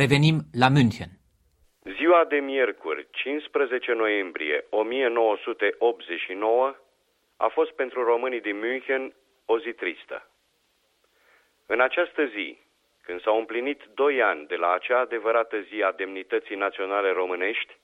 Revenim 0.00 0.36
la 0.62 0.68
München. 0.76 1.10
Ziua 1.98 2.22
de 2.32 2.38
miercuri, 2.50 3.00
15 3.10 3.92
noiembrie 3.92 4.56
1989, 4.70 6.76
a 7.46 7.48
fost 7.56 7.72
pentru 7.82 7.98
românii 8.12 8.46
din 8.48 8.56
München 8.64 9.02
o 9.52 9.54
zi 9.64 9.72
tristă. 9.82 10.18
În 11.66 11.80
această 11.88 12.22
zi, 12.34 12.48
când 13.06 13.22
s-au 13.22 13.38
împlinit 13.38 13.82
doi 13.94 14.22
ani 14.22 14.46
de 14.46 14.56
la 14.56 14.72
acea 14.72 14.98
adevărată 14.98 15.60
zi 15.60 15.82
a 15.82 15.92
demnității 15.92 16.56
naționale 16.56 17.10
românești, 17.10 17.76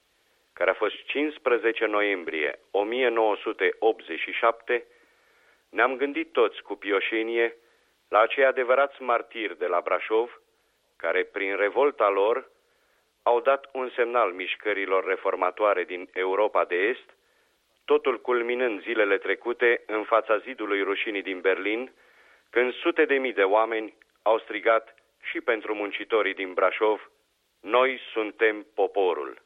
care 0.52 0.70
a 0.70 0.74
fost 0.74 1.04
15 1.04 1.86
noiembrie 1.86 2.58
1987, 2.70 4.86
ne-am 5.70 5.96
gândit 5.96 6.32
toți 6.32 6.62
cu 6.62 6.74
pioșenie 6.74 7.56
la 8.08 8.20
acei 8.20 8.44
adevărați 8.44 9.02
martiri 9.02 9.58
de 9.58 9.66
la 9.66 9.80
Brașov, 9.80 10.40
care 10.96 11.24
prin 11.24 11.56
revolta 11.56 12.08
lor 12.08 12.50
au 13.22 13.40
dat 13.40 13.68
un 13.72 13.90
semnal 13.94 14.32
mișcărilor 14.32 15.04
reformatoare 15.04 15.84
din 15.84 16.08
Europa 16.12 16.64
de 16.64 16.76
Est, 16.76 17.16
totul 17.84 18.20
culminând 18.20 18.82
zilele 18.82 19.18
trecute 19.18 19.82
în 19.86 20.04
fața 20.04 20.38
zidului 20.38 20.82
rușinii 20.82 21.22
din 21.22 21.40
Berlin, 21.40 21.92
când 22.50 22.72
sute 22.72 23.04
de 23.04 23.14
mii 23.14 23.32
de 23.32 23.42
oameni 23.42 23.94
au 24.22 24.38
strigat 24.38 25.01
și 25.22 25.40
pentru 25.40 25.74
muncitorii 25.74 26.34
din 26.34 26.52
Brașov, 26.52 27.10
noi 27.60 28.00
suntem 28.12 28.66
poporul. 28.74 29.42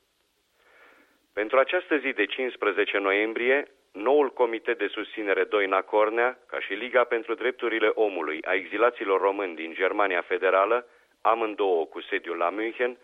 Pentru 1.33 1.59
această 1.59 1.97
zi 1.97 2.13
de 2.13 2.27
15 2.27 2.99
noiembrie, 2.99 3.69
noul 3.93 4.33
Comitet 4.33 4.79
de 4.79 4.87
Susținere 4.87 5.45
Doina 5.45 5.83
Cornea, 5.83 6.39
ca 6.47 6.61
și 6.61 6.73
Liga 6.73 7.05
pentru 7.05 7.35
Drepturile 7.35 7.91
Omului 7.95 8.43
a 8.43 8.55
exilaților 8.55 9.21
români 9.21 9.55
din 9.55 9.75
Germania 9.75 10.23
Federală, 10.23 10.87
amândouă 11.21 11.87
cu 11.87 12.01
sediul 12.01 12.37
la 12.37 12.51
München, 12.51 12.99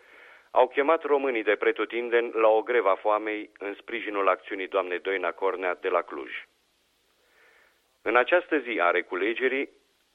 au 0.51 0.67
chemat 0.67 1.03
românii 1.03 1.43
de 1.43 1.55
pretutindeni 1.55 2.31
la 2.33 2.47
o 2.47 2.61
greva 2.61 2.95
foamei 2.95 3.49
în 3.57 3.73
sprijinul 3.73 4.27
acțiunii 4.27 4.67
doamnei 4.67 4.99
Doina 4.99 5.31
Cornea 5.31 5.75
de 5.75 5.89
la 5.89 6.01
Cluj. 6.01 6.31
În 8.01 8.15
această 8.15 8.57
zi 8.57 8.79
a 8.79 8.91
reculegerii 8.91 9.69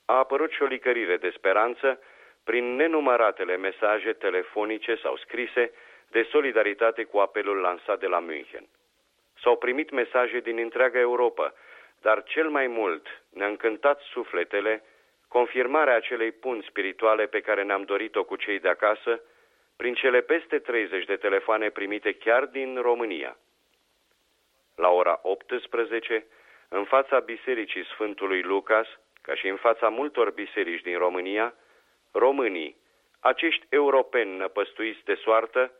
a 0.04 0.14
apărut 0.14 0.50
și 0.50 0.62
o 0.62 0.66
licărire 0.66 1.16
de 1.16 1.30
speranță 1.36 2.00
prin 2.48 2.76
nenumăratele 2.76 3.56
mesaje 3.56 4.12
telefonice 4.12 4.94
sau 5.02 5.16
scrise 5.16 5.72
de 6.10 6.22
solidaritate 6.30 7.04
cu 7.04 7.18
apelul 7.18 7.56
lansat 7.56 7.98
de 7.98 8.06
la 8.06 8.18
München. 8.18 8.66
S-au 9.42 9.56
primit 9.56 9.90
mesaje 9.90 10.40
din 10.40 10.58
întreaga 10.58 10.98
Europa, 10.98 11.54
dar 12.00 12.22
cel 12.22 12.48
mai 12.48 12.66
mult 12.66 13.06
ne-a 13.30 13.46
încântat 13.46 14.00
sufletele 14.00 14.82
confirmarea 15.28 15.94
acelei 15.94 16.32
punți 16.32 16.66
spirituale 16.66 17.26
pe 17.26 17.40
care 17.40 17.62
ne-am 17.62 17.82
dorit-o 17.82 18.24
cu 18.24 18.36
cei 18.36 18.58
de 18.58 18.68
acasă, 18.68 19.22
prin 19.76 19.94
cele 19.94 20.20
peste 20.20 20.58
30 20.58 21.04
de 21.04 21.16
telefoane 21.16 21.70
primite 21.70 22.12
chiar 22.12 22.44
din 22.44 22.80
România. 22.80 23.36
La 24.74 24.88
ora 24.88 25.18
18, 25.22 26.26
în 26.68 26.84
fața 26.84 27.18
Bisericii 27.18 27.84
Sfântului 27.84 28.42
Lucas, 28.42 28.86
ca 29.22 29.34
și 29.34 29.48
în 29.48 29.56
fața 29.56 29.88
multor 29.88 30.30
biserici 30.30 30.82
din 30.82 30.98
România, 30.98 31.54
românii, 32.12 32.76
acești 33.20 33.66
europeni 33.68 34.36
năpăstuiți 34.36 35.04
de 35.04 35.14
soartă, 35.14 35.72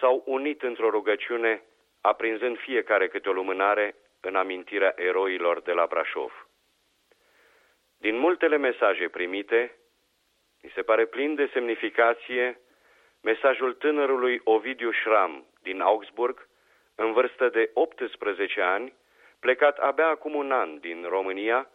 s-au 0.00 0.22
unit 0.26 0.62
într-o 0.62 0.90
rugăciune, 0.90 1.62
aprinzând 2.00 2.58
fiecare 2.58 3.08
câte 3.08 3.28
o 3.28 3.32
lumânare 3.32 3.94
în 4.20 4.36
amintirea 4.36 4.92
eroilor 4.96 5.60
de 5.60 5.72
la 5.72 5.86
Brașov. 5.86 6.48
Din 7.96 8.18
multele 8.18 8.56
mesaje 8.56 9.08
primite, 9.08 9.76
mi 10.62 10.70
se 10.74 10.82
pare 10.82 11.04
plin 11.06 11.34
de 11.34 11.50
semnificație 11.52 12.60
mesajul 13.22 13.72
tânărului 13.72 14.40
Ovidiu 14.44 14.92
Schramm 14.92 15.46
din 15.62 15.80
Augsburg, 15.80 16.48
în 16.94 17.12
vârstă 17.12 17.48
de 17.48 17.70
18 17.74 18.60
ani, 18.60 18.92
plecat 19.40 19.78
abia 19.78 20.06
acum 20.06 20.34
un 20.34 20.52
an 20.52 20.78
din 20.80 21.06
România, 21.08 21.70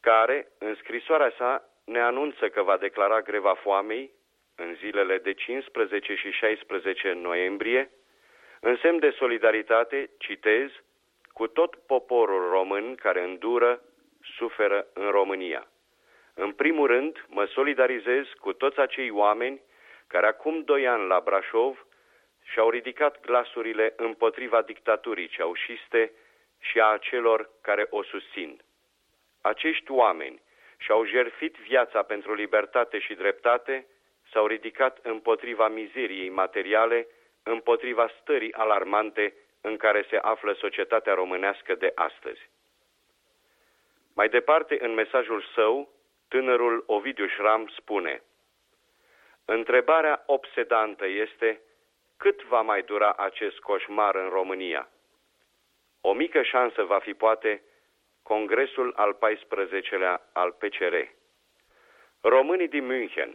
care, 0.00 0.48
în 0.58 0.74
scrisoarea 0.74 1.32
sa, 1.36 1.69
ne 1.90 2.00
anunță 2.00 2.48
că 2.48 2.62
va 2.62 2.76
declara 2.76 3.20
greva 3.20 3.54
foamei 3.54 4.10
în 4.56 4.74
zilele 4.74 5.18
de 5.18 5.32
15 5.32 6.14
și 6.14 6.30
16 6.30 7.12
noiembrie, 7.12 7.90
în 8.60 8.76
semn 8.76 8.98
de 8.98 9.10
solidaritate, 9.10 10.10
citez, 10.18 10.70
cu 11.32 11.46
tot 11.46 11.74
poporul 11.74 12.50
român 12.50 12.94
care 12.94 13.22
îndură, 13.22 13.80
suferă 14.36 14.86
în 14.94 15.10
România. 15.10 15.66
În 16.34 16.52
primul 16.52 16.86
rând, 16.86 17.24
mă 17.28 17.44
solidarizez 17.44 18.26
cu 18.40 18.52
toți 18.52 18.78
acei 18.78 19.10
oameni 19.10 19.60
care 20.06 20.26
acum 20.26 20.62
doi 20.62 20.86
ani 20.86 21.06
la 21.06 21.20
Brașov 21.20 21.86
și-au 22.42 22.70
ridicat 22.70 23.20
glasurile 23.20 23.92
împotriva 23.96 24.62
dictaturii 24.62 25.28
ceaușiste 25.28 26.12
și 26.58 26.80
a 26.80 26.98
celor 27.00 27.50
care 27.60 27.86
o 27.90 28.02
susțin. 28.02 28.60
Acești 29.40 29.90
oameni 29.90 30.40
și-au 30.80 31.04
jerfit 31.04 31.56
viața 31.56 32.02
pentru 32.02 32.34
libertate 32.34 32.98
și 32.98 33.14
dreptate, 33.14 33.86
s-au 34.32 34.46
ridicat 34.46 34.98
împotriva 35.02 35.68
mizeriei 35.68 36.28
materiale, 36.28 37.06
împotriva 37.42 38.10
stării 38.20 38.52
alarmante 38.52 39.34
în 39.60 39.76
care 39.76 40.06
se 40.10 40.16
află 40.16 40.52
societatea 40.52 41.14
românească 41.14 41.74
de 41.74 41.92
astăzi. 41.94 42.50
Mai 44.14 44.28
departe, 44.28 44.76
în 44.80 44.94
mesajul 44.94 45.44
său, 45.54 45.88
tânărul 46.28 46.84
Ovidiu 46.86 47.26
Șram 47.26 47.68
spune 47.76 48.22
Întrebarea 49.44 50.22
obsedantă 50.26 51.06
este 51.06 51.60
cât 52.16 52.42
va 52.42 52.60
mai 52.60 52.82
dura 52.82 53.12
acest 53.12 53.58
coșmar 53.58 54.14
în 54.14 54.28
România? 54.28 54.88
O 56.00 56.12
mică 56.12 56.42
șansă 56.42 56.82
va 56.82 56.98
fi 56.98 57.14
poate 57.14 57.62
Congresul 58.34 58.92
al 58.96 59.12
14-lea 59.24 60.16
al 60.32 60.50
PCR. 60.60 60.94
Românii 62.20 62.68
din 62.68 62.84
München 62.86 63.32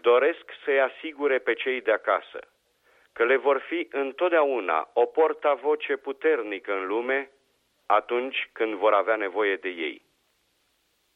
doresc 0.00 0.44
să-i 0.64 0.80
asigure 0.88 1.38
pe 1.38 1.54
cei 1.54 1.80
de 1.80 1.92
acasă 1.92 2.40
că 3.12 3.24
le 3.24 3.36
vor 3.36 3.58
fi 3.68 3.88
întotdeauna 3.90 4.90
o 4.92 5.04
portavoce 5.04 5.96
puternică 5.96 6.72
în 6.72 6.86
lume 6.86 7.30
atunci 7.86 8.50
când 8.52 8.74
vor 8.74 8.92
avea 8.92 9.16
nevoie 9.16 9.56
de 9.56 9.68
ei. 9.68 10.04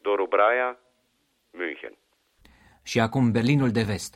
Doru 0.00 0.26
Braia, 0.26 0.78
München. 1.50 1.94
Și 2.84 3.00
acum 3.00 3.30
Berlinul 3.30 3.70
de 3.78 3.84
vest. 3.92 4.12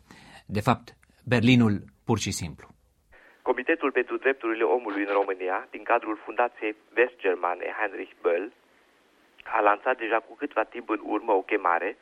De 0.47 0.61
fapt, 0.61 0.87
Berlinul 1.33 1.77
pur 2.05 2.19
și 2.19 2.31
simplu. 2.31 2.67
Comitetul 3.43 3.91
pentru 3.93 4.17
Drepturile 4.17 4.65
Omului 4.65 5.03
în 5.07 5.13
România, 5.13 5.67
din 5.71 5.83
cadrul 5.83 6.17
Fundației 6.25 6.77
West-Germane 6.97 7.65
Heinrich 7.79 8.15
Böll, 8.23 8.53
a 9.45 9.61
lansat 9.61 9.99
deja 9.99 10.21
cu 10.21 10.35
câtva 10.35 10.63
timp 10.63 10.89
în 10.89 11.01
urmă 11.03 11.33
o 11.33 11.43
chemare 11.43 11.97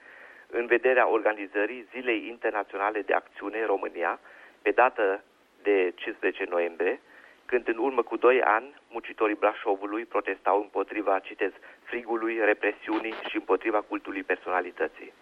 în 0.46 0.66
vederea 0.66 1.08
organizării 1.08 1.87
Zilei 1.92 2.28
Internaționale 2.28 3.00
de 3.00 3.12
Acțiune 3.12 3.58
în 3.58 3.66
România, 3.66 4.20
pe 4.62 4.70
dată 4.70 5.25
de 5.62 5.92
15 5.94 6.44
noiembrie, 6.49 7.00
când 7.46 7.68
în 7.68 7.78
urmă 7.78 8.02
cu 8.02 8.16
doi 8.16 8.42
ani 8.42 8.75
muncitorii 8.90 9.34
Brașovului 9.34 10.04
protestau 10.04 10.61
împotriva, 10.61 11.18
citez, 11.18 11.52
frigului, 11.82 12.38
represiunii 12.44 13.14
și 13.28 13.37
împotriva 13.37 13.80
cultului 13.80 14.22
personalității. 14.22 15.12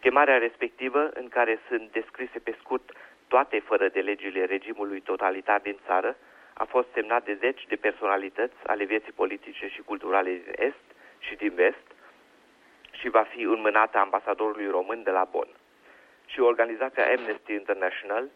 Chemarea 0.00 0.38
respectivă, 0.38 1.10
în 1.14 1.28
care 1.28 1.58
sunt 1.68 1.92
descrise 1.92 2.38
pe 2.38 2.56
scurt 2.58 2.92
toate 3.28 3.58
fără 3.58 3.88
de 3.88 4.00
legile 4.00 4.44
regimului 4.44 5.00
totalitar 5.00 5.60
din 5.60 5.78
țară, 5.86 6.16
a 6.54 6.64
fost 6.64 6.88
semnat 6.92 7.24
de 7.24 7.34
zeci 7.34 7.64
de 7.68 7.76
personalități 7.76 8.54
ale 8.66 8.84
vieții 8.84 9.12
politice 9.12 9.68
și 9.68 9.82
culturale 9.82 10.30
din 10.30 10.52
Est 10.56 10.84
și 11.26 11.34
din 11.34 11.52
Vest 11.54 11.86
și 12.90 13.08
va 13.08 13.22
fi 13.22 13.42
înmânată 13.42 13.98
ambasadorului 13.98 14.68
român 14.68 15.02
de 15.02 15.10
la 15.10 15.28
Bonn. 15.30 15.50
Și 16.26 16.40
organizația 16.40 17.10
Amnesty 17.16 17.52
International, 17.52 18.28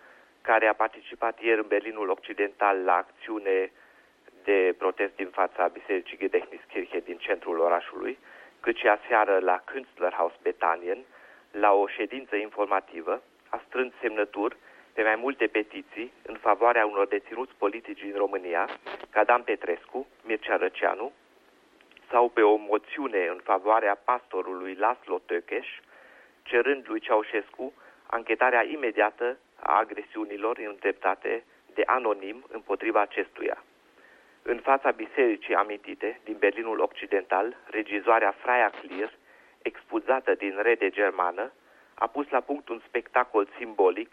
care 0.42 0.66
a 0.66 0.72
participat 0.72 1.42
ieri 1.42 1.60
în 1.60 1.66
Berlinul 1.68 2.08
Occidental 2.10 2.76
la 2.84 2.94
acțiune 2.96 3.72
de 4.44 4.74
protest 4.78 5.16
din 5.16 5.28
fața 5.28 5.66
Bisericii 5.66 6.16
Gedächtniskirche 6.16 7.00
din 7.04 7.16
centrul 7.16 7.58
orașului, 7.58 8.18
cât 8.60 8.76
și 8.76 8.88
aseară 8.88 9.38
la 9.38 9.62
Künstlerhaus 9.64 10.32
Betanien, 10.42 10.98
la 11.50 11.72
o 11.72 11.86
ședință 11.86 12.36
informativă, 12.36 13.22
a 13.48 13.60
strâns 13.66 13.92
semnături 14.00 14.56
pe 14.92 15.02
mai 15.02 15.16
multe 15.16 15.46
petiții 15.46 16.12
în 16.22 16.36
favoarea 16.36 16.86
unor 16.86 17.06
deținuți 17.06 17.54
politici 17.58 18.00
din 18.00 18.14
România, 18.16 18.68
ca 19.10 19.24
Dan 19.24 19.42
Petrescu, 19.42 20.06
Mircea 20.24 20.56
Răceanu, 20.56 21.12
sau 22.10 22.28
pe 22.28 22.42
o 22.42 22.56
moțiune 22.56 23.26
în 23.26 23.40
favoarea 23.42 24.00
pastorului 24.04 24.74
Laslo 24.74 25.18
Tökeș, 25.26 25.66
cerând 26.42 26.84
lui 26.88 27.00
Ceaușescu 27.00 27.72
anchetarea 28.06 28.64
imediată 28.64 29.38
a 29.60 29.78
agresiunilor 29.78 30.58
îndreptate 30.58 31.44
de 31.74 31.82
anonim 31.86 32.44
împotriva 32.48 33.00
acestuia. 33.00 33.62
În 34.42 34.58
fața 34.58 34.90
bisericii 34.90 35.54
amintite 35.54 36.20
din 36.24 36.36
Berlinul 36.38 36.80
Occidental, 36.80 37.56
regizoarea 37.70 38.34
Freia 38.38 38.70
Clear, 38.80 39.12
expulzată 39.62 40.34
din 40.34 40.58
rede 40.62 40.90
germană, 40.90 41.52
a 41.94 42.06
pus 42.06 42.28
la 42.28 42.40
punct 42.40 42.68
un 42.68 42.80
spectacol 42.86 43.48
simbolic 43.56 44.10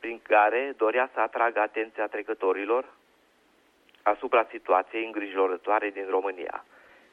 prin 0.00 0.20
care 0.22 0.74
dorea 0.76 1.10
să 1.14 1.20
atragă 1.20 1.60
atenția 1.60 2.06
trecătorilor 2.06 2.84
asupra 4.02 4.46
situației 4.50 5.04
îngrijorătoare 5.04 5.90
din 5.90 6.06
România. 6.10 6.64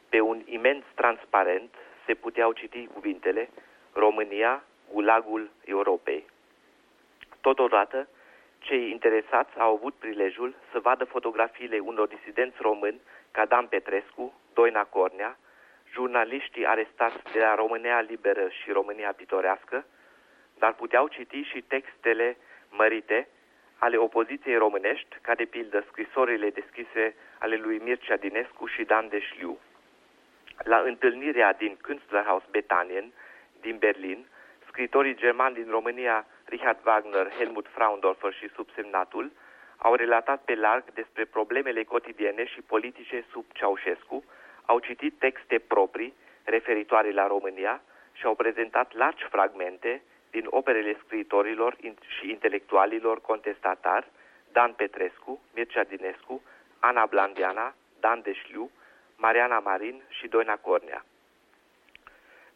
Pe 0.10 0.20
un 0.20 0.42
imens 0.46 0.84
transparent 0.96 1.74
se 2.06 2.14
puteau 2.14 2.52
citi 2.52 2.88
cuvintele 2.94 3.50
România, 3.94 4.64
gulagul 4.92 5.50
Europei. 5.66 6.26
Totodată, 7.42 8.08
cei 8.60 8.92
interesați 8.92 9.60
au 9.60 9.74
avut 9.74 9.94
prilejul 9.94 10.56
să 10.72 10.80
vadă 10.80 11.04
fotografiile 11.04 11.80
unor 11.80 12.08
disidenți 12.08 12.58
români 12.60 13.02
ca 13.32 13.46
Dan 13.46 13.68
Petrescu, 13.68 14.34
Doina 14.54 14.84
Cornea, 14.84 15.38
jurnaliștii 15.92 16.66
arestați 16.66 17.18
de 17.34 17.40
la 17.40 17.56
România 17.56 18.00
Liberă 18.02 18.50
și 18.50 18.72
România 18.72 19.14
Pitorească, 19.14 19.86
dar 20.58 20.74
puteau 20.74 21.08
citi 21.08 21.42
și 21.42 21.62
textele 21.62 22.38
mărite 22.70 23.28
ale 23.78 23.98
opoziției 23.98 24.58
românești, 24.58 25.18
ca 25.22 25.36
de 25.36 25.46
pildă 25.46 25.84
scrisorile 25.88 26.50
deschise 26.50 27.16
ale 27.40 27.56
lui 27.56 27.78
Mircea 27.78 28.18
Dinescu 28.18 28.66
și 28.66 28.84
Dan 28.84 29.10
Deșliu. 29.10 29.60
La 30.64 30.78
întâlnirea 30.78 31.54
din 31.54 31.78
Künstlerhaus 31.82 32.44
Betanien 32.52 33.12
din 33.62 33.78
Berlin, 33.78 34.26
scritorii 34.68 35.16
germani 35.16 35.56
din 35.56 35.70
România 35.70 36.26
Richard 36.46 36.80
Wagner, 36.86 37.32
Helmut 37.38 37.68
Fraundorfer 37.68 38.34
și 38.34 38.50
subsemnatul 38.56 39.32
au 39.78 39.94
relatat 39.94 40.42
pe 40.42 40.56
larg 40.56 40.84
despre 40.94 41.26
problemele 41.26 41.84
cotidiene 41.84 42.46
și 42.46 42.62
politice 42.62 43.26
sub 43.32 43.46
Ceaușescu, 43.54 44.24
au 44.66 44.80
citit 44.80 45.14
texte 45.20 45.60
proprii 45.60 46.14
referitoare 46.44 47.12
la 47.12 47.28
România 47.28 47.82
și 48.14 48.26
au 48.26 48.36
prezentat 48.36 48.94
largi 48.94 49.24
fragmente 49.24 50.02
din 50.32 50.46
operele 50.50 50.98
scriitorilor 51.04 51.76
și 52.08 52.30
intelectualilor 52.30 53.22
contestatari 53.22 54.08
Dan 54.52 54.74
Petrescu, 54.74 55.42
Mircea 55.56 55.84
Dinescu, 55.84 56.44
Ana 56.80 57.06
Blandiana, 57.06 57.76
Dan 58.00 58.22
Deșliu, 58.22 58.72
Mariana 59.18 59.60
Marin 59.60 60.01
și 60.10 60.28
Doina 60.28 60.56
Cornea. 60.56 61.06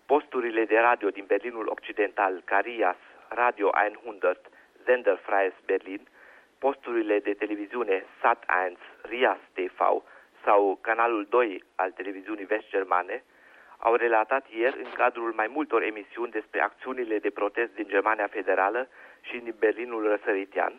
Posturile 0.05 0.65
de 0.65 0.79
radio 0.79 1.09
din 1.09 1.25
Berlinul 1.27 1.67
Occidental, 1.67 2.41
Carias, 2.45 2.97
Radio 3.27 3.69
100, 4.03 4.39
Freies 5.25 5.53
Berlin, 5.65 6.07
posturile 6.57 7.19
de 7.19 7.33
televiziune 7.33 8.05
Sat1, 8.21 8.77
Rias 9.01 9.37
TV 9.53 9.81
sau 10.43 10.77
canalul 10.81 11.25
2 11.29 11.63
al 11.75 11.91
televiziunii 11.91 12.45
vest-germane, 12.45 13.23
au 13.77 13.95
relatat 13.95 14.45
ieri 14.49 14.77
în 14.83 14.91
cadrul 14.93 15.33
mai 15.35 15.47
multor 15.47 15.81
emisiuni 15.81 16.31
despre 16.31 16.61
acțiunile 16.61 17.19
de 17.19 17.29
protest 17.29 17.73
din 17.73 17.87
Germania 17.87 18.27
Federală 18.27 18.87
și 19.21 19.37
din 19.37 19.55
Berlinul 19.59 20.07
Răsăritian, 20.07 20.73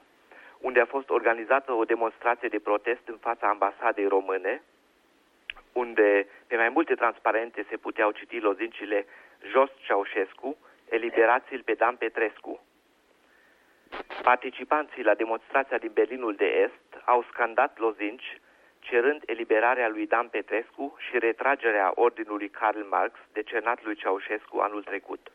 unde 0.59 0.81
a 0.81 0.87
fost 0.87 1.11
organizată 1.11 1.73
o 1.73 1.85
demonstrație 1.85 2.49
de 2.49 2.59
protest 2.59 3.01
în 3.05 3.17
fața 3.17 3.49
ambasadei 3.49 4.07
române, 4.07 4.63
unde 5.73 6.27
pe 6.47 6.57
mai 6.57 6.69
multe 6.69 6.95
transparente 6.95 7.67
se 7.69 7.77
puteau 7.77 8.11
citi 8.11 8.39
lozincile 8.39 9.07
Jos 9.51 9.71
Ceaușescu, 9.85 10.57
eliberați-l 10.89 11.63
pe 11.63 11.75
Dan 11.75 11.97
Petrescu. 11.97 12.61
Participanții 14.23 15.03
la 15.03 15.15
demonstrația 15.15 15.79
din 15.79 15.91
Berlinul 15.93 16.35
de 16.35 16.45
Est 16.45 17.03
au 17.05 17.25
scandat 17.31 17.79
lozinci 17.79 18.41
cerând 18.79 19.23
eliberarea 19.27 19.89
lui 19.89 20.07
Dan 20.07 20.29
Petrescu 20.29 20.97
și 20.99 21.19
retragerea 21.19 21.93
ordinului 21.95 22.49
Karl 22.49 22.81
Marx 22.91 23.19
decernat 23.33 23.85
lui 23.85 23.95
Ceaușescu 23.95 24.59
anul 24.59 24.83
trecut. 24.83 25.33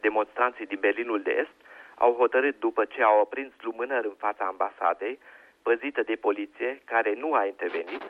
Demonstranții 0.00 0.66
din 0.66 0.78
Berlinul 0.80 1.22
de 1.22 1.30
Est 1.30 1.56
au 1.94 2.12
hotărât 2.14 2.58
după 2.58 2.84
ce 2.84 3.02
au 3.02 3.20
aprins 3.20 3.52
lumânări 3.60 4.06
în 4.06 4.14
fața 4.18 4.44
ambasadei, 4.44 5.18
păzită 5.62 6.02
de 6.02 6.14
poliție, 6.14 6.80
care 6.84 7.14
nu 7.14 7.34
a 7.34 7.46
intervenit, 7.46 8.02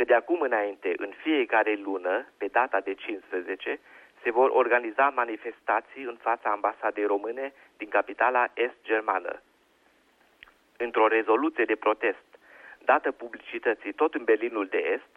că 0.00 0.06
de 0.06 0.14
acum 0.14 0.40
înainte, 0.40 0.92
în 0.96 1.12
fiecare 1.22 1.74
lună, 1.74 2.26
pe 2.38 2.46
data 2.46 2.80
de 2.80 2.94
15, 2.94 3.80
se 4.22 4.30
vor 4.30 4.50
organiza 4.50 5.08
manifestații 5.08 6.02
în 6.02 6.16
fața 6.20 6.50
ambasadei 6.50 7.04
române 7.04 7.52
din 7.76 7.88
capitala 7.88 8.50
est-germană. 8.54 9.42
Într-o 10.76 11.06
rezoluție 11.06 11.64
de 11.64 11.74
protest 11.76 12.28
dată 12.84 13.12
publicității 13.12 13.92
tot 13.92 14.14
în 14.14 14.24
Berlinul 14.24 14.66
de 14.66 14.78
Est, 14.78 15.12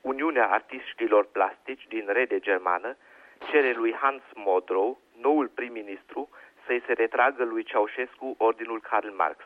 Uniunea 0.00 0.50
Artiștilor 0.50 1.24
Plastici 1.26 1.86
din 1.88 2.04
rede 2.08 2.38
germană 2.38 2.96
cere 3.50 3.72
lui 3.72 3.94
Hans 3.94 4.22
Modrow, 4.34 5.00
noul 5.20 5.48
prim-ministru, 5.48 6.28
să-i 6.66 6.82
se 6.86 6.92
retragă 6.92 7.44
lui 7.44 7.62
Ceaușescu 7.62 8.34
ordinul 8.38 8.80
Karl 8.80 9.08
Marx. 9.08 9.44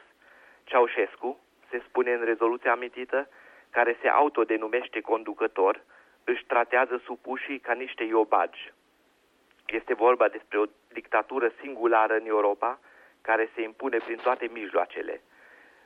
Ceaușescu, 0.65 1.41
se 1.71 1.83
spune 1.89 2.13
în 2.13 2.25
rezoluția 2.25 2.73
amintită, 2.73 3.29
care 3.77 3.97
se 4.01 4.09
autodenumește 4.09 5.01
conducător, 5.01 5.83
își 6.25 6.45
tratează 6.45 7.01
supușii 7.05 7.59
ca 7.59 7.73
niște 7.73 8.05
iobagi. 8.05 8.73
Este 9.67 9.95
vorba 9.95 10.29
despre 10.29 10.59
o 10.59 10.65
dictatură 10.93 11.53
singulară 11.61 12.15
în 12.15 12.27
Europa, 12.27 12.79
care 13.21 13.51
se 13.55 13.63
impune 13.63 13.99
prin 13.99 14.17
toate 14.17 14.47
mijloacele. 14.53 15.21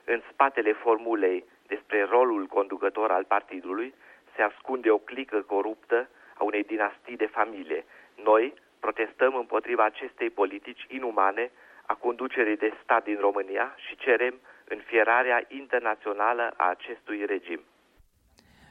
În 0.03 0.21
spatele 0.31 0.73
formulei 0.73 1.45
despre 1.67 2.03
rolul 2.03 2.45
conducător 2.45 3.11
al 3.11 3.23
partidului 3.23 3.93
se 4.35 4.41
ascunde 4.41 4.89
o 4.91 4.97
clică 4.97 5.41
coruptă 5.41 6.09
a 6.37 6.43
unei 6.43 6.63
dinastii 6.63 7.17
de 7.17 7.25
familie. 7.25 7.85
Noi 8.23 8.53
protestăm 8.79 9.35
împotriva 9.35 9.83
acestei 9.83 10.29
politici 10.29 10.85
inumane 10.87 11.51
a 11.85 11.93
conducerii 11.93 12.57
de 12.57 12.73
stat 12.83 13.03
din 13.03 13.19
România 13.19 13.75
și 13.77 13.95
cerem 13.95 14.39
înfierarea 14.67 15.45
internațională 15.47 16.53
a 16.57 16.69
acestui 16.69 17.25
regim. 17.25 17.61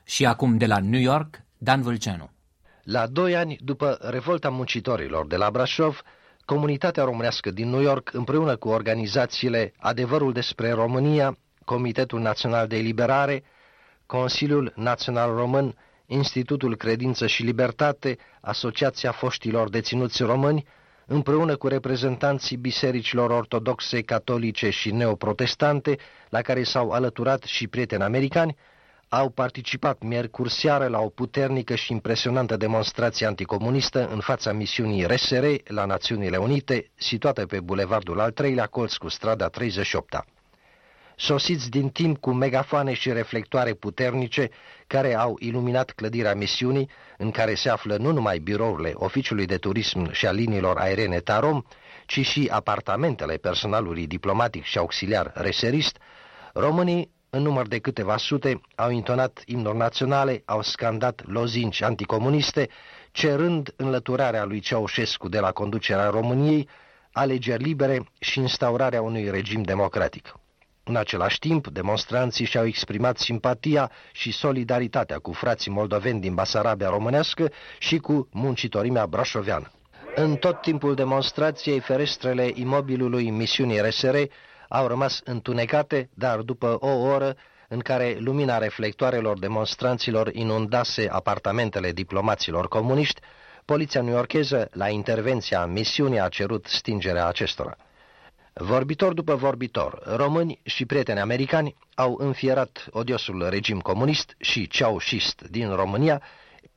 Și 0.08 0.26
acum 0.26 0.56
de 0.56 0.66
la 0.66 0.78
New 0.78 1.00
York, 1.00 1.40
Dan 1.58 1.82
Vâlceanu. 1.82 2.30
La 2.82 3.06
doi 3.06 3.36
ani 3.36 3.58
după 3.60 3.98
revolta 4.00 4.48
muncitorilor 4.48 5.26
de 5.26 5.36
la 5.36 5.50
Brașov, 5.50 6.02
comunitatea 6.44 7.04
românească 7.04 7.50
din 7.50 7.68
New 7.68 7.80
York, 7.80 8.10
împreună 8.12 8.56
cu 8.56 8.68
organizațiile 8.68 9.72
Adevărul 9.78 10.32
despre 10.32 10.70
România, 10.70 11.38
Comitetul 11.64 12.20
Național 12.20 12.66
de 12.66 12.76
Eliberare, 12.76 13.42
Consiliul 14.06 14.72
Național 14.76 15.34
Român, 15.34 15.74
Institutul 16.06 16.76
Credință 16.76 17.26
și 17.26 17.42
Libertate, 17.42 18.16
Asociația 18.40 19.12
Foștilor 19.12 19.68
Deținuți 19.68 20.22
Români, 20.22 20.66
împreună 21.06 21.56
cu 21.56 21.68
reprezentanții 21.68 22.56
bisericilor 22.56 23.30
ortodoxe, 23.30 24.02
catolice 24.02 24.70
și 24.70 24.90
neoprotestante, 24.90 25.96
la 26.28 26.40
care 26.40 26.62
s-au 26.62 26.90
alăturat 26.90 27.42
și 27.42 27.66
prieteni 27.68 28.02
americani, 28.02 28.56
au 29.08 29.28
participat 29.28 30.02
miercuri 30.02 30.50
seară 30.50 30.86
la 30.86 30.98
o 30.98 31.08
puternică 31.08 31.74
și 31.74 31.92
impresionantă 31.92 32.56
demonstrație 32.56 33.26
anticomunistă 33.26 34.08
în 34.08 34.20
fața 34.20 34.52
misiunii 34.52 35.04
RSR 35.04 35.44
la 35.64 35.84
Națiunile 35.84 36.36
Unite, 36.36 36.90
situată 36.94 37.46
pe 37.46 37.60
bulevardul 37.60 38.20
al 38.20 38.30
treilea 38.30 38.66
colț 38.66 38.94
cu 38.94 39.08
strada 39.08 39.48
38 39.48 40.14
-a 40.14 40.24
sosiți 41.20 41.70
din 41.70 41.88
timp 41.88 42.18
cu 42.18 42.32
megafoane 42.32 42.92
și 42.92 43.12
reflectoare 43.12 43.74
puternice 43.74 44.50
care 44.86 45.14
au 45.14 45.36
iluminat 45.40 45.90
clădirea 45.90 46.34
misiunii, 46.34 46.90
în 47.16 47.30
care 47.30 47.54
se 47.54 47.68
află 47.68 47.96
nu 47.96 48.12
numai 48.12 48.38
birourile 48.38 48.92
Oficiului 48.94 49.46
de 49.46 49.56
Turism 49.56 50.12
și 50.12 50.26
a 50.26 50.30
liniilor 50.30 50.76
aeriene 50.76 51.18
Tarom, 51.20 51.62
ci 52.06 52.26
și 52.26 52.48
apartamentele 52.50 53.36
personalului 53.36 54.06
diplomatic 54.06 54.64
și 54.64 54.78
auxiliar 54.78 55.32
reserist, 55.34 55.98
românii 56.52 57.10
în 57.30 57.42
număr 57.42 57.66
de 57.68 57.78
câteva 57.78 58.16
sute, 58.16 58.60
au 58.74 58.90
intonat 58.90 59.42
imnuri 59.46 59.76
naționale, 59.76 60.42
au 60.44 60.62
scandat 60.62 61.22
lozinci 61.26 61.82
anticomuniste, 61.82 62.68
cerând 63.12 63.72
înlăturarea 63.76 64.44
lui 64.44 64.60
Ceaușescu 64.60 65.28
de 65.28 65.38
la 65.38 65.52
conducerea 65.52 66.08
României, 66.08 66.68
alegeri 67.12 67.62
libere 67.62 68.08
și 68.18 68.38
instaurarea 68.38 69.02
unui 69.02 69.30
regim 69.30 69.62
democratic. 69.62 70.34
În 70.84 70.96
același 70.96 71.38
timp, 71.38 71.66
demonstranții 71.68 72.44
și-au 72.44 72.66
exprimat 72.66 73.18
simpatia 73.18 73.90
și 74.12 74.32
solidaritatea 74.32 75.18
cu 75.18 75.32
frații 75.32 75.70
moldoveni 75.70 76.20
din 76.20 76.34
Basarabia 76.34 76.88
românească 76.88 77.52
și 77.78 77.98
cu 77.98 78.28
muncitorimea 78.32 79.06
brașoveană. 79.06 79.70
În 80.14 80.36
tot 80.36 80.60
timpul 80.60 80.94
demonstrației, 80.94 81.80
ferestrele 81.80 82.50
imobilului 82.54 83.30
misiunii 83.30 83.80
RSR 83.80 84.16
au 84.68 84.86
rămas 84.86 85.20
întunecate, 85.24 86.10
dar 86.14 86.38
după 86.40 86.76
o 86.80 86.88
oră 86.88 87.36
în 87.68 87.78
care 87.78 88.16
lumina 88.18 88.58
reflectoarelor 88.58 89.38
demonstranților 89.38 90.30
inundase 90.34 91.08
apartamentele 91.10 91.92
diplomaților 91.92 92.68
comuniști, 92.68 93.20
poliția 93.64 94.02
newyorkeză, 94.02 94.68
la 94.72 94.88
intervenția 94.88 95.66
misiunii, 95.66 96.20
a 96.20 96.28
cerut 96.28 96.66
stingerea 96.66 97.26
acestora. 97.26 97.76
Vorbitor 98.52 99.12
după 99.12 99.34
vorbitor, 99.34 100.02
români 100.16 100.60
și 100.62 100.86
prieteni 100.86 101.20
americani 101.20 101.74
au 101.94 102.16
înfierat 102.18 102.86
odiosul 102.90 103.48
regim 103.48 103.80
comunist 103.80 104.34
și 104.38 104.66
ceaușist 104.66 105.42
din 105.50 105.74
România, 105.74 106.22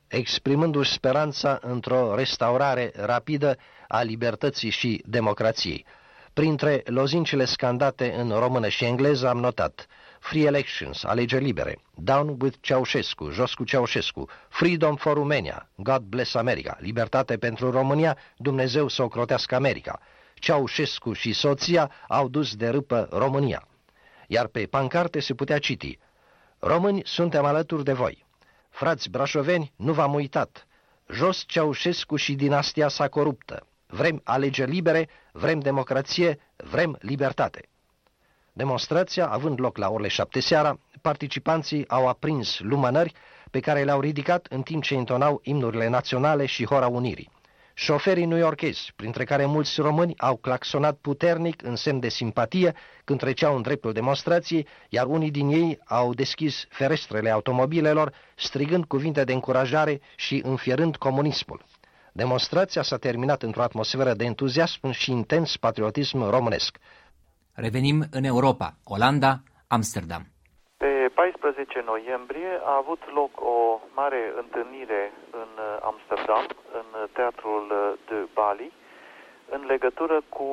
exprimându-și 0.08 0.92
speranța 0.92 1.58
într-o 1.62 2.14
restaurare 2.14 2.92
rapidă 2.96 3.56
a 3.88 4.02
libertății 4.02 4.70
și 4.70 5.02
democrației. 5.06 5.84
Printre 6.34 6.82
lozincile 6.84 7.44
scandate 7.44 8.12
în 8.12 8.30
română 8.38 8.68
și 8.68 8.84
engleză 8.84 9.28
am 9.28 9.38
notat 9.38 9.86
Free 10.20 10.46
Elections, 10.46 11.04
alegeri 11.04 11.44
libere, 11.44 11.78
Down 11.94 12.36
with 12.40 12.56
Ceaușescu, 12.60 13.30
jos 13.30 13.54
cu 13.54 13.64
Ceaușescu, 13.64 14.28
Freedom 14.48 14.96
for 14.96 15.14
Romania, 15.14 15.68
God 15.76 16.02
bless 16.02 16.34
America, 16.34 16.76
libertate 16.80 17.36
pentru 17.36 17.70
România, 17.70 18.18
Dumnezeu 18.36 18.88
să 18.88 19.02
ocrotească 19.02 19.54
America, 19.54 20.00
Ceaușescu 20.34 21.12
și 21.12 21.32
soția 21.32 21.90
au 22.08 22.28
dus 22.28 22.54
de 22.54 22.68
râpă 22.68 23.08
România. 23.10 23.68
Iar 24.26 24.46
pe 24.46 24.66
pancarte 24.66 25.20
se 25.20 25.34
putea 25.34 25.58
citi 25.58 25.98
Români, 26.58 27.02
suntem 27.04 27.44
alături 27.44 27.84
de 27.84 27.92
voi. 27.92 28.26
Frați 28.70 29.10
brașoveni, 29.10 29.72
nu 29.76 29.92
v-am 29.92 30.14
uitat. 30.14 30.66
Jos 31.10 31.44
Ceaușescu 31.46 32.16
și 32.16 32.34
dinastia 32.34 32.88
sa 32.88 33.08
coruptă. 33.08 33.66
Vrem 33.94 34.20
alegeri 34.24 34.70
libere, 34.70 35.08
vrem 35.32 35.58
democrație, 35.58 36.38
vrem 36.56 36.96
libertate. 37.00 37.68
Demonstrația, 38.52 39.26
având 39.28 39.60
loc 39.60 39.76
la 39.76 39.90
orele 39.90 40.08
șapte 40.08 40.40
seara, 40.40 40.78
participanții 41.00 41.88
au 41.88 42.08
aprins 42.08 42.60
lumânări 42.60 43.12
pe 43.50 43.60
care 43.60 43.82
le-au 43.82 44.00
ridicat 44.00 44.46
în 44.50 44.62
timp 44.62 44.82
ce 44.82 44.94
intonau 44.94 45.40
imnurile 45.42 45.88
naționale 45.88 46.46
și 46.46 46.66
hora 46.66 46.86
unirii. 46.86 47.30
Șoferii 47.74 48.24
new-yorkezi, 48.24 48.92
printre 48.96 49.24
care 49.24 49.44
mulți 49.44 49.80
români, 49.80 50.18
au 50.18 50.36
claxonat 50.36 50.96
puternic 51.00 51.62
în 51.62 51.76
semn 51.76 52.00
de 52.00 52.08
simpatie 52.08 52.74
când 53.04 53.18
treceau 53.18 53.56
în 53.56 53.62
dreptul 53.62 53.92
demonstrației, 53.92 54.66
iar 54.88 55.06
unii 55.06 55.30
din 55.30 55.48
ei 55.48 55.78
au 55.84 56.14
deschis 56.14 56.66
ferestrele 56.68 57.30
automobilelor, 57.30 58.12
strigând 58.34 58.84
cuvinte 58.84 59.24
de 59.24 59.32
încurajare 59.32 60.00
și 60.16 60.40
înfierând 60.44 60.96
comunismul. 60.96 61.64
Demonstrația 62.14 62.82
s-a 62.82 62.96
terminat 62.96 63.42
într-o 63.42 63.62
atmosferă 63.62 64.12
de 64.12 64.24
entuziasm 64.24 64.90
și 64.90 65.10
intens 65.10 65.56
patriotism 65.56 66.30
românesc. 66.30 66.76
Revenim 67.54 67.98
în 68.10 68.24
Europa, 68.24 68.68
Olanda, 68.84 69.32
Amsterdam. 69.68 70.22
Pe 70.76 71.10
14 71.14 71.82
noiembrie 71.86 72.52
a 72.64 72.76
avut 72.76 73.02
loc 73.14 73.32
o 73.40 73.80
mare 73.94 74.32
întâlnire 74.42 75.12
în 75.30 75.50
Amsterdam, 75.90 76.46
în 76.78 77.08
teatrul 77.12 77.66
de 78.08 78.28
Bali, 78.34 78.72
în 79.50 79.62
legătură 79.66 80.22
cu 80.28 80.48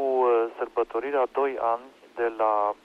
sărbătorirea 0.57 1.25
2 1.31 1.57
ani 1.73 1.85
de 2.15 2.33
la 2.37 2.75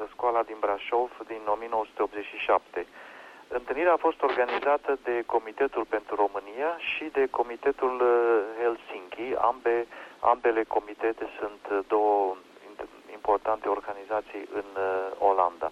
răscoala 0.00 0.42
din 0.42 0.56
Brașov 0.60 1.10
din 1.26 1.42
1987. 1.46 2.86
Întâlnirea 3.52 3.92
a 3.92 4.06
fost 4.06 4.22
organizată 4.22 4.98
de 5.02 5.22
Comitetul 5.26 5.84
pentru 5.84 6.14
România 6.14 6.76
și 6.78 7.04
de 7.04 7.26
Comitetul 7.30 8.02
Helsinki. 8.60 9.34
Ambe, 9.40 9.86
ambele 10.20 10.62
comitete 10.64 11.28
sunt 11.38 11.86
două 11.86 12.36
importante 13.12 13.68
organizații 13.68 14.48
în 14.54 14.64
Olanda. 15.18 15.70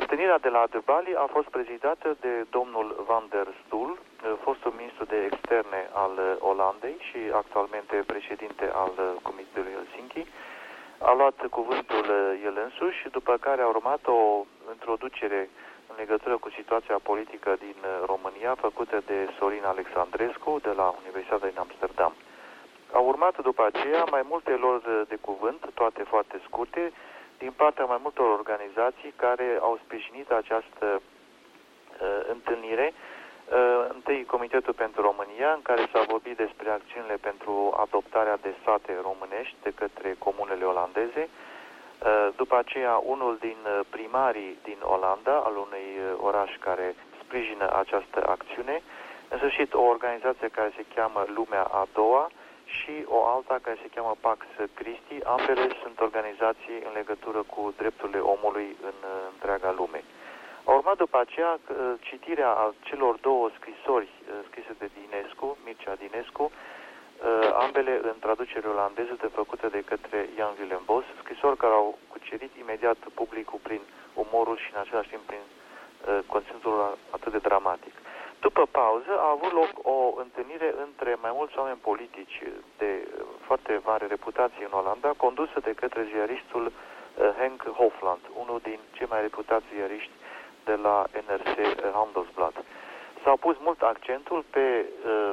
Întâlnirea 0.00 0.38
de 0.38 0.48
la 0.48 0.66
De 0.70 0.80
Bali 0.84 1.14
a 1.14 1.26
fost 1.26 1.48
prezidată 1.48 2.16
de 2.20 2.46
domnul 2.50 3.04
Van 3.06 3.24
der 3.28 3.46
Stoel, 3.66 3.98
fostul 4.40 4.72
ministru 4.76 5.04
de 5.04 5.28
externe 5.30 5.90
al 5.92 6.36
Olandei 6.38 6.96
și 7.08 7.18
actualmente 7.32 7.96
președinte 8.06 8.70
al 8.74 8.92
Comitetului 9.22 9.72
Helsinki. 9.72 10.26
A 10.98 11.12
luat 11.14 11.46
cuvântul 11.50 12.04
el 12.44 12.58
însuși, 12.64 13.08
după 13.08 13.36
care 13.36 13.62
a 13.62 13.66
urmat 13.66 14.06
o 14.06 14.44
introducere 14.72 15.48
în 15.90 15.96
legătură 15.96 16.36
cu 16.36 16.50
situația 16.50 16.98
politică 17.02 17.56
din 17.58 17.78
România 18.06 18.54
făcută 18.54 19.02
de 19.06 19.28
Sorin 19.38 19.64
Alexandrescu 19.64 20.58
de 20.62 20.72
la 20.80 20.94
Universitatea 21.02 21.48
din 21.48 21.58
Amsterdam. 21.58 22.12
Au 22.92 23.06
urmat 23.06 23.42
după 23.42 23.62
aceea 23.64 24.04
mai 24.10 24.24
multe 24.28 24.50
lor 24.50 25.06
de 25.08 25.18
cuvânt, 25.20 25.70
toate 25.74 26.02
foarte 26.02 26.40
scurte, 26.46 26.92
din 27.38 27.52
partea 27.56 27.84
mai 27.84 27.98
multor 28.02 28.28
organizații 28.38 29.12
care 29.16 29.58
au 29.60 29.78
sprijinit 29.84 30.30
această 30.30 30.86
uh, 30.90 32.20
întâlnire. 32.34 32.92
Uh, 32.92 33.86
întâi 33.88 34.24
Comitetul 34.24 34.72
pentru 34.72 35.00
România, 35.02 35.52
în 35.52 35.62
care 35.62 35.88
s-a 35.92 36.02
vorbit 36.08 36.36
despre 36.36 36.70
acțiunile 36.70 37.16
pentru 37.20 37.54
adoptarea 37.84 38.36
de 38.36 38.54
sate 38.64 38.92
românești 39.02 39.56
de 39.62 39.72
către 39.80 40.16
comunele 40.18 40.64
olandeze. 40.64 41.22
Uh, 41.28 41.49
după 42.36 42.56
aceea, 42.56 42.96
unul 42.96 43.36
din 43.40 43.56
primarii 43.90 44.58
din 44.62 44.78
Olanda, 44.82 45.36
al 45.36 45.56
unui 45.56 45.86
oraș 46.20 46.50
care 46.58 46.94
sprijină 47.22 47.70
această 47.72 48.18
acțiune. 48.26 48.82
În 49.28 49.36
sfârșit, 49.36 49.74
o 49.74 49.82
organizație 49.82 50.48
care 50.48 50.72
se 50.76 50.84
cheamă 50.94 51.24
Lumea 51.34 51.62
a 51.62 51.86
doua, 51.92 52.30
și 52.78 52.94
o 53.16 53.18
alta 53.34 53.58
care 53.62 53.78
se 53.82 53.92
cheamă 53.94 54.14
Pax 54.20 54.40
Christi. 54.74 55.16
Ambele 55.34 55.66
sunt 55.82 56.00
organizații 56.00 56.78
în 56.88 56.92
legătură 57.00 57.40
cu 57.52 57.74
drepturile 57.76 58.18
omului 58.18 58.76
în 58.90 58.98
uh, 59.12 59.14
întreaga 59.32 59.70
lume. 59.80 60.00
A 60.64 60.70
urmat 60.72 60.96
după 60.96 61.18
aceea 61.20 61.52
uh, 61.52 61.92
citirea 62.00 62.50
a 62.62 62.74
celor 62.88 63.14
două 63.28 63.50
scrisori 63.56 64.10
uh, 64.12 64.34
scrise 64.48 64.72
de 64.78 64.90
Dinescu, 64.96 65.56
Mircea 65.64 65.94
Dinescu, 65.94 66.50
ambele 67.64 68.00
în 68.02 68.16
traducere 68.20 68.68
olandeză 68.68 69.14
de 69.20 69.30
făcute 69.34 69.66
de 69.68 69.82
către 69.90 70.28
Jan 70.36 70.54
Willem 70.58 70.82
Bos, 70.84 71.04
scrisori 71.22 71.56
care 71.56 71.72
au 71.72 71.98
cucerit 72.08 72.52
imediat 72.56 72.96
publicul 73.14 73.58
prin 73.62 73.80
umorul 74.14 74.56
și 74.56 74.70
în 74.74 74.80
același 74.80 75.08
timp 75.08 75.22
prin 75.22 75.44
conținutul 76.26 76.98
atât 77.10 77.32
de 77.32 77.38
dramatic. 77.38 77.94
După 78.40 78.66
pauză 78.70 79.12
a 79.18 79.30
avut 79.30 79.52
loc 79.52 79.72
o 79.82 80.20
întâlnire 80.24 80.74
între 80.86 81.16
mai 81.20 81.30
mulți 81.34 81.58
oameni 81.58 81.86
politici 81.90 82.42
de 82.78 83.08
foarte 83.40 83.80
mare 83.84 84.06
reputație 84.06 84.64
în 84.64 84.78
Olanda, 84.78 85.12
condusă 85.16 85.60
de 85.62 85.72
către 85.72 86.08
ziaristul 86.12 86.64
uh, 86.66 87.28
Henk 87.38 87.62
Hofland, 87.62 88.20
unul 88.42 88.60
din 88.62 88.78
cei 88.92 89.06
mai 89.08 89.20
reputați 89.20 89.64
ziariști 89.74 90.10
de 90.64 90.74
la 90.74 91.06
NRC 91.26 91.56
Handelsblad. 91.94 92.64
S-au 93.22 93.36
pus 93.36 93.56
mult 93.58 93.82
accentul 93.82 94.44
pe 94.50 94.84
uh, 94.84 95.30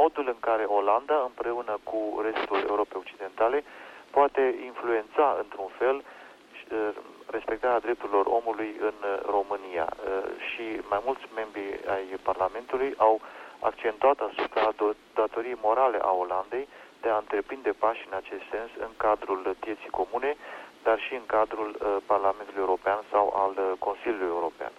modul 0.00 0.26
în 0.34 0.40
care 0.40 0.64
Olanda, 0.64 1.18
împreună 1.22 1.78
cu 1.82 2.00
restul 2.28 2.60
Europei 2.68 3.00
Occidentale, 3.04 3.64
poate 4.10 4.42
influența 4.64 5.36
într-un 5.42 5.70
fel 5.78 5.96
uh, 5.96 6.88
respectarea 7.26 7.84
drepturilor 7.86 8.26
omului 8.26 8.70
în 8.80 8.96
uh, 9.02 9.20
România 9.36 9.86
uh, 9.88 10.02
și 10.48 10.64
mai 10.92 11.00
mulți 11.06 11.24
membri 11.34 11.66
ai 11.94 12.04
Parlamentului 12.22 12.94
au 12.96 13.20
accentuat 13.60 14.18
asupra 14.20 14.72
datoriei 15.14 15.58
morale 15.62 15.98
a 16.02 16.12
Olandei 16.12 16.68
de 17.00 17.08
a 17.08 17.16
întreprinde 17.16 17.70
pași 17.70 18.06
în 18.10 18.16
acest 18.16 18.44
sens 18.50 18.70
în 18.78 18.92
cadrul 18.96 19.56
pieții 19.60 19.96
comune, 20.00 20.36
dar 20.82 20.98
și 21.00 21.14
în 21.14 21.26
cadrul 21.26 21.70
uh, 21.76 21.96
Parlamentului 22.06 22.60
European 22.60 23.00
sau 23.10 23.24
al 23.44 23.76
Consiliului 23.78 24.34
European. 24.36 24.72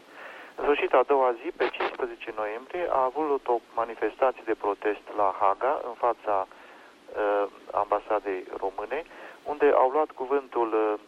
În 0.58 0.64
sfârșit, 0.64 0.94
a 0.94 1.04
doua 1.08 1.32
zi, 1.42 1.48
pe 1.58 1.68
15 1.70 2.34
noiembrie, 2.36 2.88
a 2.90 3.04
avut 3.04 3.48
o 3.48 3.60
manifestație 3.74 4.44
de 4.46 4.56
protest 4.56 5.06
la 5.16 5.36
Haga, 5.40 5.82
în 5.90 5.94
fața 5.94 6.48
uh, 6.48 7.46
ambasadei 7.72 8.44
române, 8.58 9.04
unde 9.44 9.68
au 9.76 9.90
luat 9.90 10.12
cuvântul 10.12 10.70
uh, 10.74 11.00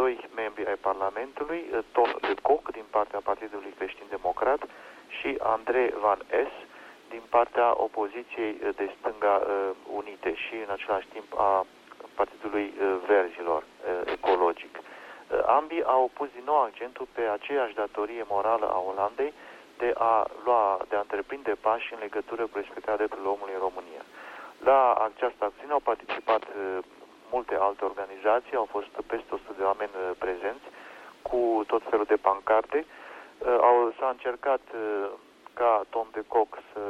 doi 0.00 0.14
membri 0.42 0.66
ai 0.66 0.80
Parlamentului, 0.90 1.60
eh, 1.72 1.78
Tom 1.92 2.10
de 2.20 2.34
Koch 2.42 2.66
din 2.72 2.86
partea 2.96 3.20
Partidului 3.30 3.72
Creștin 3.78 4.06
Democrat 4.16 4.60
și 5.16 5.28
Andrei 5.56 5.90
Van 6.04 6.20
Es 6.42 6.52
din 7.08 7.22
partea 7.36 7.68
opoziției 7.86 8.52
eh, 8.54 8.68
de 8.80 8.86
stânga 8.96 9.34
eh, 9.40 9.48
unite 10.00 10.30
și 10.44 10.54
în 10.66 10.70
același 10.76 11.08
timp 11.14 11.28
a 11.48 11.66
Partidului 12.14 12.66
Verzilor 13.06 13.62
Ecologic. 14.16 14.74
Ambii 15.46 15.84
au 15.84 16.10
pus 16.12 16.28
din 16.34 16.42
nou 16.44 16.60
accentul 16.62 17.06
pe 17.12 17.20
aceeași 17.20 17.74
datorie 17.74 18.24
morală 18.28 18.66
a 18.70 18.78
Olandei 18.78 19.32
de 19.78 19.94
a 19.98 20.26
lua, 20.44 20.78
de 20.88 20.96
a 20.96 21.04
întreprinde 21.06 21.54
pași 21.60 21.92
în 21.92 21.98
legătură 22.00 22.42
cu 22.42 22.56
respectarea 22.56 22.96
drepturilor 22.96 23.32
omului 23.32 23.54
în 23.54 23.66
România. 23.68 24.02
La 24.64 24.94
această 25.08 25.44
acțiune 25.44 25.72
au 25.72 25.88
participat 25.90 26.42
multe 27.30 27.54
alte 27.60 27.84
organizații, 27.84 28.56
au 28.56 28.68
fost 28.70 28.86
peste 29.06 29.34
100 29.34 29.52
de 29.56 29.62
oameni 29.62 29.90
prezenți 30.18 30.66
cu 31.22 31.64
tot 31.66 31.82
felul 31.90 32.04
de 32.04 32.16
pancarte. 32.16 32.86
Au, 33.60 33.94
s-a 33.98 34.08
încercat 34.08 34.60
ca 35.54 35.84
Tom 35.90 36.06
de 36.12 36.24
Coq 36.28 36.50
să 36.72 36.82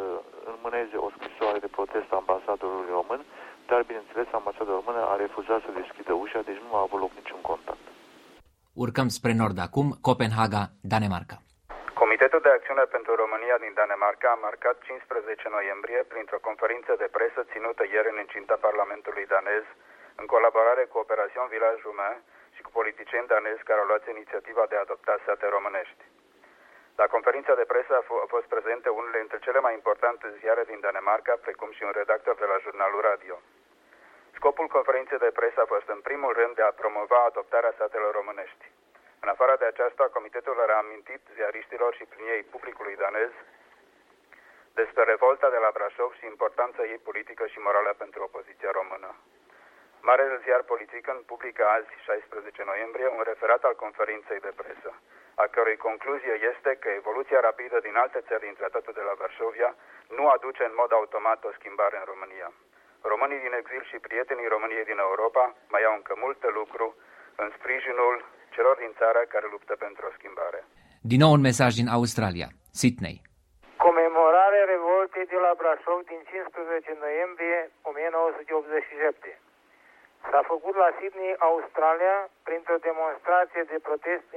înmâneze 0.53 0.97
o 0.97 1.11
scrisoare 1.17 1.59
de 1.59 1.75
protest 1.77 2.13
ambasadorului 2.13 2.91
român, 2.99 3.21
dar, 3.67 3.83
bineînțeles, 3.83 4.27
ambasadorul 4.33 4.83
român 4.85 5.03
a 5.03 5.17
refuzat 5.17 5.61
să 5.63 5.81
deschidă 5.81 6.13
ușa, 6.13 6.41
deci 6.41 6.63
nu 6.67 6.77
a 6.77 6.81
avut 6.81 7.01
loc 7.01 7.11
niciun 7.21 7.41
contact. 7.41 7.85
Urcăm 8.85 9.09
spre 9.19 9.33
nord 9.43 9.59
acum, 9.67 9.89
Copenhaga, 10.09 10.63
Danemarca. 10.93 11.37
Comitetul 12.03 12.43
de 12.47 12.53
Acțiune 12.57 12.85
pentru 12.97 13.13
România 13.23 13.57
din 13.65 13.73
Danemarca 13.81 14.29
a 14.33 14.43
marcat 14.47 14.77
15 14.89 15.49
noiembrie 15.57 16.01
printr-o 16.13 16.45
conferință 16.49 16.93
de 17.03 17.09
presă 17.17 17.41
ținută 17.53 17.83
ieri 17.85 18.13
în 18.13 18.19
incinta 18.25 18.57
Parlamentului 18.67 19.31
danez, 19.35 19.65
în 20.21 20.27
colaborare 20.35 20.85
cu 20.91 20.97
Operațion 21.05 21.47
Village 21.55 21.83
Jumain 21.85 22.21
și 22.55 22.61
cu 22.65 22.71
politicieni 22.79 23.31
danezi 23.35 23.67
care 23.69 23.81
au 23.81 23.91
luat 23.91 24.05
inițiativa 24.15 24.65
de 24.69 24.77
a 24.77 24.85
adopta 24.87 25.15
sate 25.27 25.47
românești. 25.57 26.03
La 27.01 27.07
conferința 27.15 27.55
de 27.61 27.71
presă 27.73 27.93
a 27.99 28.05
fost 28.35 28.47
prezente 28.55 28.89
unele 28.99 29.19
dintre 29.23 29.39
cele 29.47 29.61
mai 29.67 29.75
importante 29.79 30.27
ziare 30.41 30.63
din 30.71 30.81
Danemarca, 30.87 31.35
precum 31.47 31.71
și 31.77 31.83
un 31.89 31.95
redactor 32.01 32.35
de 32.43 32.49
la 32.53 32.59
jurnalul 32.65 33.03
radio. 33.11 33.37
Scopul 34.39 34.67
conferinței 34.77 35.25
de 35.27 35.37
presă 35.39 35.59
a 35.61 35.73
fost 35.75 35.89
în 35.97 36.01
primul 36.09 36.33
rând 36.41 36.55
de 36.55 36.63
a 36.63 36.79
promova 36.81 37.21
adoptarea 37.25 37.77
statelor 37.79 38.13
românești. 38.15 38.65
În 39.23 39.29
afară 39.29 39.55
de 39.59 39.65
aceasta, 39.65 40.15
comitetul 40.17 40.61
a 40.61 40.71
reamintit 40.73 41.23
ziariștilor 41.37 41.95
și 41.95 42.05
prin 42.13 42.27
ei 42.35 42.43
publicului 42.55 42.97
danez 42.97 43.33
despre 44.81 45.03
revolta 45.13 45.49
de 45.51 45.61
la 45.65 45.71
Brașov 45.77 46.13
și 46.19 46.27
importanța 46.27 46.83
ei 46.93 47.01
politică 47.09 47.47
și 47.47 47.59
morală 47.67 47.93
pentru 48.03 48.23
opoziția 48.23 48.71
română. 48.81 49.11
Marele 50.01 50.37
ziar 50.45 50.63
în 51.15 51.21
publică 51.31 51.63
azi, 51.77 51.93
16 52.05 52.63
noiembrie, 52.65 53.09
un 53.17 53.23
referat 53.31 53.63
al 53.65 53.75
conferinței 53.85 54.41
de 54.47 54.53
presă 54.61 54.91
a 55.43 55.47
cărei 55.47 55.77
concluzie 55.77 56.35
este 56.53 56.71
că 56.83 56.89
evoluția 56.89 57.41
rapidă 57.41 57.79
din 57.81 57.97
alte 57.97 58.21
țări 58.29 58.47
din 58.47 58.55
tratatul 58.55 58.93
de 58.93 59.05
la 59.09 59.15
Varsovia 59.23 59.75
nu 60.09 60.29
aduce 60.29 60.63
în 60.65 60.75
mod 60.81 60.93
automat 60.93 61.45
o 61.45 61.53
schimbare 61.59 61.97
în 61.99 62.07
România. 62.13 62.53
Românii 63.13 63.45
din 63.45 63.55
exil 63.61 63.83
și 63.91 64.05
prietenii 64.07 64.53
României 64.55 64.91
din 64.91 64.99
Europa 65.09 65.45
mai 65.75 65.83
au 65.89 65.95
încă 65.99 66.15
multe 66.25 66.49
lucru 66.59 66.87
în 67.43 67.49
sprijinul 67.57 68.15
celor 68.55 68.77
din 68.83 68.93
țară 69.01 69.21
care 69.33 69.47
luptă 69.55 69.75
pentru 69.85 70.03
o 70.09 70.15
schimbare. 70.19 70.61
Din 71.11 71.21
nou 71.25 71.33
un 71.37 71.43
mesaj 71.49 71.73
din 71.81 71.89
Australia, 71.99 72.49
Sydney. 72.81 73.17
Comemorarea 73.87 74.65
revoltei 74.75 75.27
de 75.33 75.39
la 75.47 75.53
Brașov 75.61 76.01
din 76.13 76.21
15 76.31 76.97
noiembrie 77.05 77.59
1987. 77.83 79.41
S-a 80.31 80.43
făcut 80.53 80.75
la 80.83 80.91
Sydney, 80.99 81.33
Australia, 81.51 82.17
printr-o 82.47 82.85
demonstrație 82.91 83.63
de 83.73 83.79
protest 83.89 84.29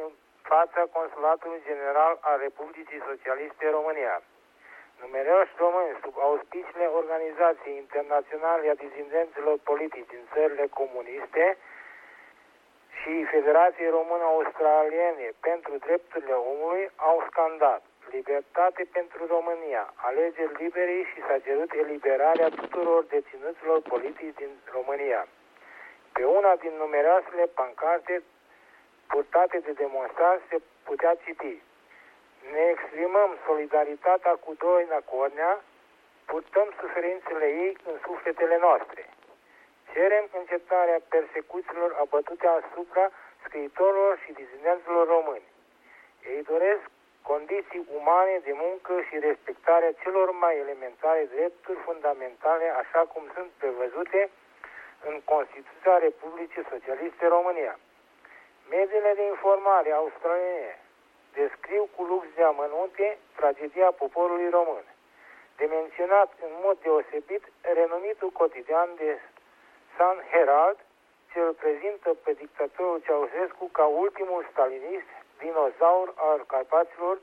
fața 0.53 0.81
Consulatului 0.97 1.61
General 1.69 2.13
al 2.29 2.37
Republicii 2.47 3.05
Socialiste 3.09 3.65
România. 3.77 4.15
Numeroși 5.01 5.53
români 5.65 5.99
sub 6.03 6.15
auspiciile 6.27 6.85
Organizației 7.01 7.75
Internaționale 7.83 8.69
a 8.69 8.81
Dizidenților 8.85 9.55
Politici 9.69 10.11
din 10.13 10.23
țările 10.33 10.65
comuniste 10.79 11.57
și 12.99 13.13
Federației 13.33 13.89
Română-Australiene 13.89 15.27
pentru 15.39 15.73
Drepturile 15.85 16.33
Omului 16.51 16.83
au 16.95 17.17
scandat 17.29 17.81
Libertate 18.17 18.83
pentru 18.91 19.25
România, 19.35 19.93
alegeri 19.95 20.63
libere 20.63 20.97
și 21.09 21.19
s-a 21.27 21.37
cerut 21.45 21.71
eliberarea 21.83 22.49
tuturor 22.49 23.03
deținuților 23.03 23.81
politici 23.81 24.35
din 24.35 24.51
România. 24.75 25.27
Pe 26.13 26.23
una 26.23 26.55
din 26.55 26.73
numeroasele 26.77 27.45
pancarte 27.59 28.23
purtate 29.07 29.57
de 29.65 29.71
demonstranți 29.71 30.43
se 30.49 30.57
putea 30.83 31.13
citi. 31.23 31.61
Ne 32.49 32.63
exprimăm 32.73 33.37
solidaritatea 33.45 34.31
cu 34.31 34.53
Doina 34.53 34.99
Cornea, 35.11 35.61
purtăm 36.25 36.73
suferințele 36.79 37.45
ei 37.45 37.77
în 37.89 37.97
sufletele 38.05 38.57
noastre. 38.57 39.09
Cerem 39.93 40.25
încetarea 40.39 40.99
persecuțiilor 41.09 41.95
abătute 41.99 42.47
asupra 42.47 43.09
scriitorilor 43.45 44.17
și 44.23 44.31
dizidenților 44.31 45.07
români. 45.07 45.47
Ei 46.33 46.43
doresc 46.43 46.83
condiții 47.21 47.87
umane 47.99 48.39
de 48.43 48.53
muncă 48.53 48.93
și 49.07 49.19
respectarea 49.19 49.91
celor 50.03 50.31
mai 50.31 50.57
elementare 50.57 51.29
drepturi 51.35 51.79
fundamentale, 51.79 52.67
așa 52.81 52.99
cum 52.99 53.23
sunt 53.35 53.49
prevăzute 53.57 54.29
în 55.09 55.21
Constituția 55.25 55.97
Republicii 55.97 56.69
Socialiste 56.69 57.27
România. 57.27 57.79
Mediile 58.69 59.11
de 59.15 59.25
informare 59.25 59.91
australiene 59.91 60.79
descriu 61.33 61.89
cu 61.95 62.03
lux 62.03 62.25
de 62.35 62.43
amănunte 62.43 63.17
tragedia 63.35 63.91
poporului 63.91 64.49
român. 64.49 64.83
De 65.57 65.65
menționat 65.65 66.29
în 66.45 66.51
mod 66.63 66.77
deosebit 66.81 67.43
renumitul 67.61 68.29
cotidian 68.29 68.89
de 68.95 69.19
Sun 69.97 70.23
Herald, 70.31 70.77
ce 71.31 71.39
îl 71.39 71.53
prezintă 71.53 72.09
pe 72.23 72.31
dictatorul 72.33 72.99
Ceaușescu 73.05 73.65
ca 73.71 73.85
ultimul 73.85 74.47
stalinist, 74.51 75.11
dinozaur 75.37 76.13
al 76.15 76.43
Carpaților, 76.47 77.19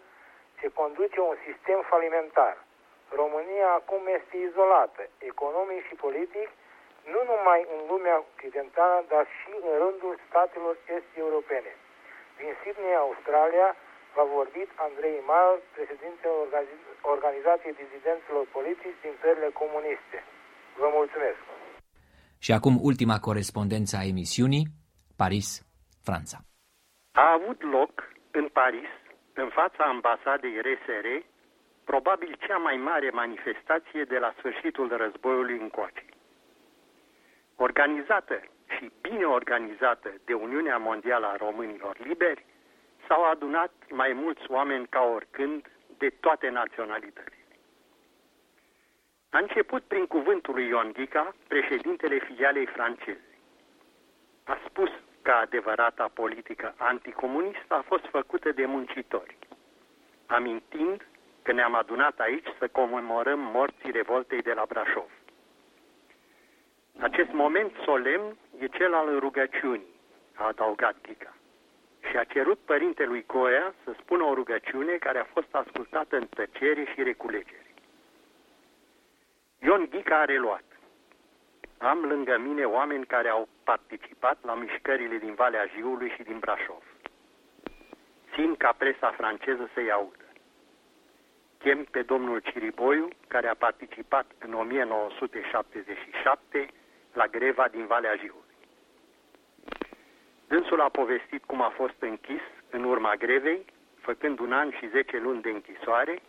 ce 0.60 0.68
conduce 0.68 1.20
un 1.20 1.36
sistem 1.46 1.80
falimentar. 1.82 2.56
România 3.20 3.68
acum 3.72 4.02
este 4.06 4.36
izolată, 4.36 5.02
economic 5.18 5.86
și 5.86 5.94
politic, 5.94 6.48
nu 7.12 7.20
numai 7.32 7.66
în 7.74 7.80
lumea 7.90 8.24
occidentală, 8.28 9.04
dar 9.08 9.26
și 9.26 9.50
în 9.68 9.78
rândul 9.78 10.18
statelor 10.28 10.76
est-europene. 10.96 11.72
Din 12.38 12.56
Sydney, 12.62 12.94
Australia, 12.94 13.76
v-a 14.18 14.28
vorbit 14.40 14.68
Andrei 14.86 15.18
Mal, 15.32 15.52
președintele 15.76 16.60
Organizației 17.14 17.78
Dizidenților 17.82 18.44
Politici 18.56 19.02
din 19.04 19.14
țările 19.22 19.48
comuniste. 19.60 20.18
Vă 20.80 20.88
mulțumesc! 20.98 21.40
Și 22.44 22.50
acum 22.58 22.74
ultima 22.90 23.16
corespondență 23.28 23.92
a 23.96 24.08
emisiunii, 24.12 24.64
Paris, 25.22 25.48
Franța. 26.06 26.36
A 27.24 27.26
avut 27.38 27.60
loc 27.76 27.92
în 28.38 28.46
Paris, 28.60 28.90
în 29.42 29.48
fața 29.58 29.82
ambasadei 29.94 30.60
RSR, 30.66 31.06
probabil 31.90 32.30
cea 32.46 32.58
mai 32.66 32.76
mare 32.90 33.10
manifestație 33.22 34.02
de 34.12 34.18
la 34.24 34.30
sfârșitul 34.38 34.88
războiului 35.02 35.58
încoace 35.66 36.04
organizată 37.66 38.36
și 38.74 38.90
bine 39.00 39.24
organizată 39.24 40.10
de 40.24 40.34
Uniunea 40.34 40.76
Mondială 40.76 41.26
a 41.26 41.36
Românilor 41.36 41.96
Liberi, 42.06 42.44
s-au 43.08 43.24
adunat 43.24 43.72
mai 43.90 44.12
mulți 44.12 44.50
oameni 44.50 44.86
ca 44.86 45.00
oricând 45.00 45.70
de 45.98 46.08
toate 46.20 46.48
naționalitățile. 46.48 47.36
A 49.30 49.38
început 49.38 49.82
prin 49.82 50.06
cuvântul 50.06 50.54
lui 50.54 50.66
Ion 50.66 50.92
Ghica, 50.92 51.34
președintele 51.48 52.18
filialei 52.18 52.66
franceze. 52.66 53.38
A 54.44 54.58
spus 54.66 54.90
că 55.22 55.30
adevărata 55.30 56.10
politică 56.14 56.74
anticomunistă 56.76 57.74
a 57.74 57.82
fost 57.86 58.04
făcută 58.04 58.52
de 58.52 58.64
muncitori, 58.64 59.36
amintind 60.26 61.06
că 61.42 61.52
ne-am 61.52 61.74
adunat 61.74 62.18
aici 62.20 62.46
să 62.58 62.68
comemorăm 62.68 63.38
morții 63.40 63.90
revoltei 63.90 64.42
de 64.42 64.52
la 64.52 64.64
Brașov. 64.68 65.10
Acest 66.98 67.30
moment 67.32 67.72
solemn 67.84 68.36
e 68.58 68.66
cel 68.66 68.94
al 68.94 69.18
rugăciunii, 69.18 69.94
a 70.34 70.46
adăugat 70.46 70.96
Ghica. 71.02 71.37
Și 72.10 72.16
a 72.16 72.24
cerut 72.24 72.58
părintelui 72.58 73.24
Goia 73.26 73.74
să 73.84 73.94
spună 74.00 74.24
o 74.24 74.34
rugăciune 74.34 74.92
care 74.92 75.18
a 75.18 75.24
fost 75.24 75.54
ascultată 75.54 76.16
în 76.16 76.26
tăcere 76.26 76.84
și 76.94 77.02
reculegere. 77.02 77.66
Ion 79.58 79.86
Ghica 79.90 80.18
a 80.18 80.24
reluat. 80.24 80.62
Am 81.78 81.98
lângă 81.98 82.38
mine 82.38 82.64
oameni 82.64 83.06
care 83.06 83.28
au 83.28 83.48
participat 83.64 84.38
la 84.42 84.54
mișcările 84.54 85.16
din 85.16 85.34
Valea 85.34 85.66
Jiului 85.74 86.10
și 86.10 86.22
din 86.22 86.38
Brașov. 86.38 86.82
Țin 88.34 88.56
ca 88.56 88.74
presa 88.78 89.10
franceză 89.10 89.70
să-i 89.74 89.90
audă. 89.90 90.24
Chem 91.58 91.84
pe 91.84 92.02
domnul 92.02 92.40
Ciriboiu, 92.40 93.08
care 93.28 93.48
a 93.48 93.54
participat 93.54 94.26
în 94.38 94.52
1977 94.52 96.66
la 97.12 97.26
greva 97.26 97.68
din 97.68 97.86
Valea 97.86 98.14
Jiului. 98.14 98.47
Dânsul 100.48 100.80
a 100.80 100.88
povestit 100.88 101.44
cum 101.44 101.62
a 101.62 101.68
fost 101.68 101.96
închis 101.98 102.40
în 102.70 102.84
urma 102.84 103.14
grevei, 103.14 103.64
făcând 104.00 104.38
un 104.38 104.52
an 104.52 104.70
și 104.70 104.88
zece 104.88 105.18
luni 105.18 105.42
de 105.42 105.50
închisoare, 105.50 106.22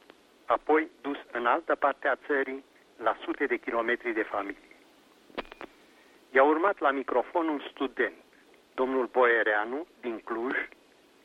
apoi 0.45 0.89
dus 1.01 1.17
în 1.32 1.45
altă 1.45 1.75
parte 1.75 2.08
a 2.08 2.15
țării, 2.15 2.63
la 2.97 3.17
sute 3.23 3.45
de 3.45 3.58
kilometri 3.58 4.13
de 4.13 4.23
familie. 4.23 4.75
I-a 6.32 6.43
urmat 6.43 6.79
la 6.79 6.91
microfon 6.91 7.47
un 7.47 7.62
student, 7.71 8.23
domnul 8.73 9.05
Boereanu 9.05 9.88
din 10.01 10.19
Cluj, 10.19 10.55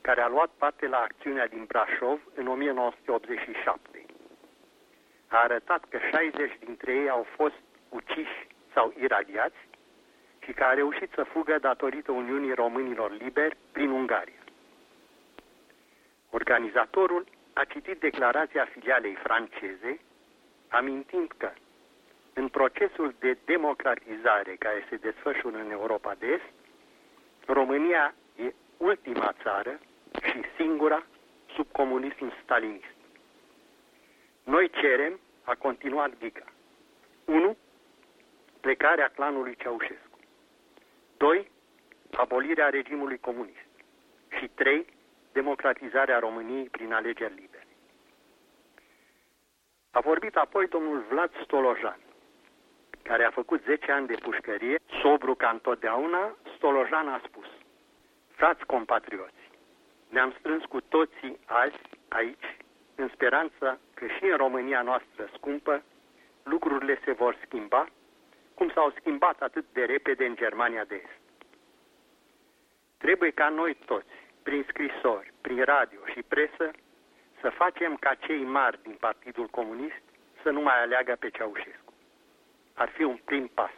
care 0.00 0.20
a 0.20 0.28
luat 0.28 0.50
parte 0.58 0.86
la 0.86 0.98
acțiunea 0.98 1.46
din 1.46 1.64
Brașov 1.64 2.20
în 2.34 2.46
1987. 2.46 4.06
A 5.28 5.36
arătat 5.36 5.84
că 5.88 5.98
60 6.10 6.58
dintre 6.64 6.92
ei 6.92 7.08
au 7.08 7.26
fost 7.36 7.60
uciși 7.88 8.46
sau 8.74 8.94
iradiați 9.00 9.56
și 10.44 10.52
că 10.52 10.64
a 10.64 10.72
reușit 10.72 11.10
să 11.14 11.22
fugă 11.22 11.58
datorită 11.58 12.12
Uniunii 12.12 12.54
Românilor 12.54 13.10
Liberi 13.18 13.56
prin 13.72 13.90
Ungaria. 13.90 14.42
Organizatorul 16.30 17.24
a 17.52 17.64
citit 17.64 18.00
declarația 18.00 18.64
filialei 18.64 19.14
franceze, 19.14 20.00
amintind 20.68 21.32
că 21.36 21.50
în 22.32 22.48
procesul 22.48 23.14
de 23.18 23.36
democratizare 23.44 24.56
care 24.58 24.86
se 24.88 24.96
desfășură 24.96 25.56
în 25.56 25.70
Europa 25.70 26.14
de 26.18 26.26
Est, 26.26 26.52
România 27.46 28.14
e 28.36 28.54
ultima 28.76 29.34
țară 29.42 29.78
și 30.22 30.40
singura 30.56 31.06
sub 31.54 31.66
comunism 31.72 32.32
stalinist. 32.42 32.94
Noi 34.44 34.70
cerem, 34.70 35.20
a 35.44 35.54
continuat 35.54 36.18
Ghica, 36.18 36.44
1. 37.24 37.56
Plecarea 38.60 39.08
clanului 39.14 39.56
Ceaușescu. 39.56 40.13
2. 41.24 41.50
Abolirea 42.12 42.68
regimului 42.68 43.18
comunist. 43.18 43.68
Și 44.38 44.48
3. 44.54 44.86
Democratizarea 45.32 46.18
României 46.18 46.68
prin 46.68 46.92
alegeri 46.92 47.34
libere. 47.34 47.66
A 49.90 50.00
vorbit 50.00 50.36
apoi 50.36 50.66
domnul 50.66 51.04
Vlad 51.10 51.30
Stolojan, 51.42 51.98
care 53.02 53.24
a 53.24 53.30
făcut 53.30 53.62
10 53.62 53.92
ani 53.92 54.06
de 54.06 54.14
pușcărie, 54.14 54.78
sobru 55.02 55.34
ca 55.34 55.48
întotdeauna, 55.48 56.36
Stolojan 56.56 57.08
a 57.08 57.20
spus, 57.26 57.46
Frați 58.30 58.64
compatrioți, 58.66 59.50
ne-am 60.08 60.34
strâns 60.38 60.64
cu 60.64 60.80
toții 60.80 61.38
azi, 61.44 61.80
aici, 62.08 62.56
în 62.94 63.08
speranța 63.08 63.78
că 63.94 64.06
și 64.06 64.24
în 64.24 64.36
România 64.36 64.82
noastră 64.82 65.30
scumpă, 65.32 65.82
lucrurile 66.42 67.00
se 67.04 67.12
vor 67.12 67.38
schimba, 67.44 67.88
cum 68.54 68.70
s-au 68.70 68.90
schimbat 68.98 69.42
atât 69.42 69.64
de 69.72 69.84
repede 69.84 70.26
în 70.26 70.36
Germania 70.36 70.84
de 70.84 70.94
Est. 70.94 71.20
Trebuie 72.96 73.30
ca 73.30 73.48
noi 73.48 73.74
toți, 73.74 74.14
prin 74.42 74.64
scrisori, 74.68 75.32
prin 75.40 75.64
radio 75.64 75.98
și 76.12 76.22
presă, 76.22 76.70
să 77.40 77.50
facem 77.50 77.96
ca 77.96 78.14
cei 78.14 78.44
mari 78.44 78.82
din 78.82 78.96
Partidul 79.00 79.46
Comunist 79.46 80.02
să 80.42 80.50
nu 80.50 80.60
mai 80.60 80.80
aleagă 80.80 81.16
pe 81.18 81.30
Ceaușescu. 81.30 81.92
Ar 82.74 82.88
fi 82.88 83.02
un 83.02 83.16
prim 83.24 83.46
pas. 83.46 83.70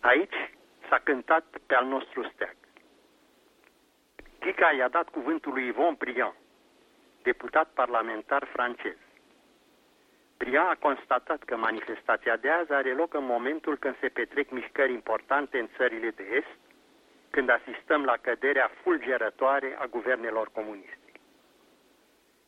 Aici 0.00 0.50
s-a 0.88 0.98
cântat 0.98 1.44
pe 1.66 1.74
al 1.74 1.86
nostru 1.86 2.30
steag. 2.34 2.56
Chica 4.38 4.72
i-a 4.72 4.88
dat 4.88 5.08
cuvântul 5.08 5.52
lui 5.52 5.66
Yvon 5.66 5.94
Briand, 5.94 6.34
deputat 7.22 7.68
parlamentar 7.74 8.44
francez. 8.44 8.96
Briand 10.44 10.68
a 10.68 10.76
constatat 10.78 11.42
că 11.42 11.56
manifestația 11.56 12.36
de 12.36 12.50
azi 12.50 12.72
are 12.72 12.92
loc 12.92 13.14
în 13.14 13.24
momentul 13.24 13.76
când 13.76 13.96
se 14.00 14.08
petrec 14.08 14.50
mișcări 14.50 14.92
importante 14.92 15.58
în 15.58 15.68
țările 15.76 16.10
de 16.10 16.22
est, 16.22 16.58
când 17.30 17.48
asistăm 17.48 18.04
la 18.04 18.16
căderea 18.20 18.70
fulgerătoare 18.82 19.76
a 19.78 19.86
guvernelor 19.86 20.50
comuniste. 20.52 21.12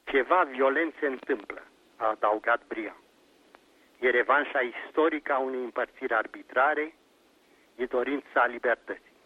Ceva 0.05 0.43
violent 0.43 0.95
se 1.01 1.07
întâmplă, 1.07 1.63
a 1.97 2.07
adăugat 2.07 2.61
Briand. 2.67 3.03
E 4.01 4.11
revanșa 4.11 4.61
istorică 4.61 5.33
a 5.33 5.39
unei 5.39 5.63
împărțiri 5.63 6.15
arbitrare, 6.15 6.95
e 7.77 7.85
dorința 7.85 8.47
libertății. 8.47 9.17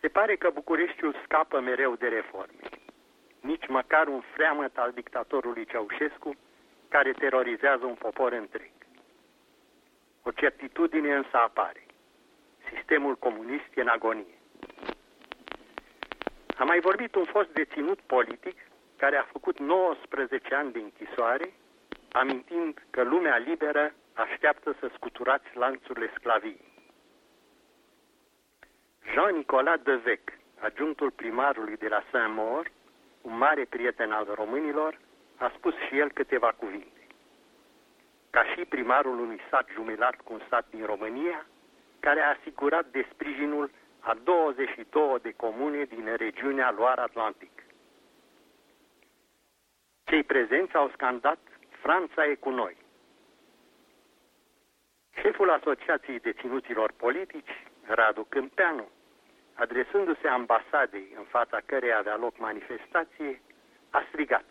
Se 0.00 0.08
pare 0.08 0.36
că 0.36 0.50
Bucureștiul 0.50 1.20
scapă 1.24 1.60
mereu 1.60 1.94
de 1.94 2.08
reforme. 2.08 2.68
Nici 3.40 3.66
măcar 3.66 4.06
un 4.06 4.20
freamăt 4.20 4.78
al 4.78 4.92
dictatorului 4.92 5.64
Ceaușescu 5.64 6.36
care 6.88 7.12
terorizează 7.12 7.84
un 7.84 7.94
popor 7.94 8.32
întreg. 8.32 8.70
O 10.22 10.30
certitudine 10.30 11.14
însă 11.14 11.36
apare. 11.36 11.86
Sistemul 12.74 13.16
comunist 13.16 13.68
e 13.74 13.80
în 13.80 13.88
agonie. 13.88 14.38
A 16.56 16.64
mai 16.64 16.80
vorbit 16.80 17.14
un 17.14 17.24
fost 17.24 17.48
deținut 17.48 18.00
politic 18.00 18.56
care 18.96 19.16
a 19.16 19.22
făcut 19.22 19.58
19 19.58 20.54
ani 20.54 20.72
de 20.72 20.78
închisoare, 20.78 21.52
amintind 22.12 22.82
că 22.90 23.02
lumea 23.02 23.36
liberă 23.36 23.94
așteaptă 24.12 24.76
să 24.80 24.90
scuturați 24.94 25.56
lanțurile 25.56 26.10
sclaviei. 26.14 26.72
Jean-Nicolas 29.12 29.80
Devec, 29.82 30.32
adjunctul 30.58 31.10
primarului 31.10 31.76
de 31.76 31.88
la 31.88 32.04
Saint-Maur, 32.10 32.70
un 33.20 33.36
mare 33.36 33.64
prieten 33.64 34.10
al 34.12 34.26
românilor, 34.34 34.98
a 35.38 35.52
spus 35.56 35.74
și 35.74 35.98
el 35.98 36.10
câteva 36.12 36.52
cuvinte. 36.52 37.06
Ca 38.30 38.44
și 38.44 38.64
primarul 38.64 39.18
unui 39.18 39.40
sat 39.50 39.68
jumelat 39.72 40.16
cu 40.20 40.32
un 40.32 40.40
sat 40.48 40.66
din 40.70 40.84
România, 40.84 41.46
care 42.00 42.20
a 42.20 42.36
asigurat 42.38 42.86
de 42.86 43.06
sprijinul 43.12 43.70
a 44.00 44.14
22 44.14 45.18
de 45.22 45.32
comune 45.32 45.84
din 45.84 46.14
regiunea 46.16 46.70
Loar 46.70 46.98
Atlantic. 46.98 47.62
Cei 50.04 50.22
prezenți 50.22 50.74
au 50.74 50.90
scandat 50.90 51.38
Franța 51.70 52.26
e 52.26 52.34
cu 52.34 52.50
noi. 52.50 52.76
Șeful 55.20 55.50
Asociației 55.50 56.18
Deținuților 56.20 56.92
Politici, 56.92 57.66
Radu 57.86 58.24
Câmpeanu, 58.24 58.88
adresându-se 59.54 60.28
ambasadei 60.28 61.12
în 61.16 61.24
fața 61.24 61.60
cărei 61.66 61.94
avea 61.94 62.16
loc 62.16 62.38
manifestație, 62.38 63.40
a 63.90 64.04
strigat. 64.08 64.44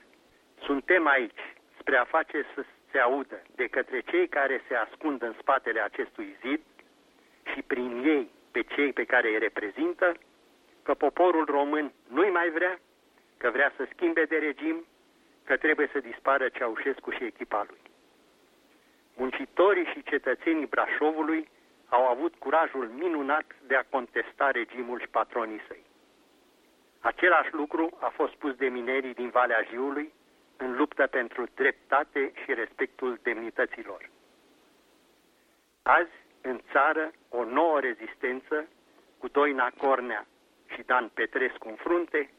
Suntem 0.61 1.07
aici 1.07 1.55
spre 1.79 1.97
a 1.97 2.03
face 2.03 2.45
să 2.55 2.65
se 2.91 2.99
audă 2.99 3.41
de 3.55 3.67
către 3.67 3.99
cei 3.99 4.27
care 4.27 4.63
se 4.67 4.75
ascund 4.75 5.21
în 5.21 5.33
spatele 5.39 5.79
acestui 5.81 6.35
zid 6.41 6.61
și 7.53 7.61
prin 7.61 8.03
ei 8.05 8.29
pe 8.51 8.61
cei 8.61 8.93
pe 8.93 9.03
care 9.03 9.27
îi 9.27 9.37
reprezintă, 9.37 10.13
că 10.83 10.93
poporul 10.93 11.45
român 11.45 11.93
nu-i 12.07 12.29
mai 12.29 12.49
vrea, 12.49 12.79
că 13.37 13.49
vrea 13.49 13.73
să 13.75 13.87
schimbe 13.93 14.23
de 14.25 14.37
regim, 14.37 14.85
că 15.43 15.57
trebuie 15.57 15.89
să 15.91 15.99
dispară 15.99 16.49
Ceaușescu 16.49 17.11
și 17.11 17.23
echipa 17.23 17.65
lui. 17.69 17.81
Muncitorii 19.15 19.85
și 19.85 20.03
cetățenii 20.03 20.65
Brașovului 20.65 21.49
au 21.89 22.07
avut 22.07 22.35
curajul 22.35 22.87
minunat 22.87 23.45
de 23.67 23.75
a 23.75 23.83
contesta 23.89 24.51
regimul 24.51 24.99
și 24.99 25.07
patronii 25.07 25.61
săi. 25.67 25.83
Același 26.99 27.53
lucru 27.53 27.97
a 27.99 28.07
fost 28.07 28.31
spus 28.33 28.55
de 28.55 28.67
minerii 28.67 29.13
din 29.13 29.29
Valea 29.29 29.65
Jiului 29.69 30.13
în 30.57 30.75
luptă 30.75 31.07
pentru 31.07 31.45
dreptate 31.55 32.31
și 32.43 32.53
respectul 32.53 33.19
demnităților. 33.23 34.09
Azi, 35.81 36.17
în 36.41 36.61
țară, 36.71 37.11
o 37.29 37.43
nouă 37.43 37.79
rezistență 37.79 38.67
cu 39.17 39.27
Doina 39.27 39.69
Cornea 39.77 40.27
și 40.65 40.81
Dan 40.85 41.09
Petrescu 41.13 41.67
în 41.67 41.75
frunte 41.75 42.29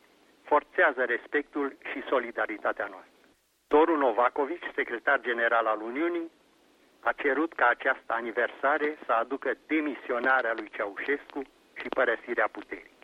forțează 0.42 1.04
respectul 1.04 1.76
și 1.92 2.02
solidaritatea 2.08 2.86
noastră. 2.86 3.12
Toru 3.66 3.96
Novakovici, 3.96 4.70
secretar 4.74 5.20
general 5.20 5.66
al 5.66 5.80
Uniunii, 5.80 6.30
a 7.00 7.12
cerut 7.12 7.52
ca 7.52 7.66
această 7.66 8.12
aniversare 8.12 8.98
să 9.06 9.12
aducă 9.12 9.54
demisionarea 9.66 10.52
lui 10.52 10.70
Ceaușescu 10.70 11.42
și 11.74 11.88
părăsirea 11.88 12.48
puterii. 12.52 12.96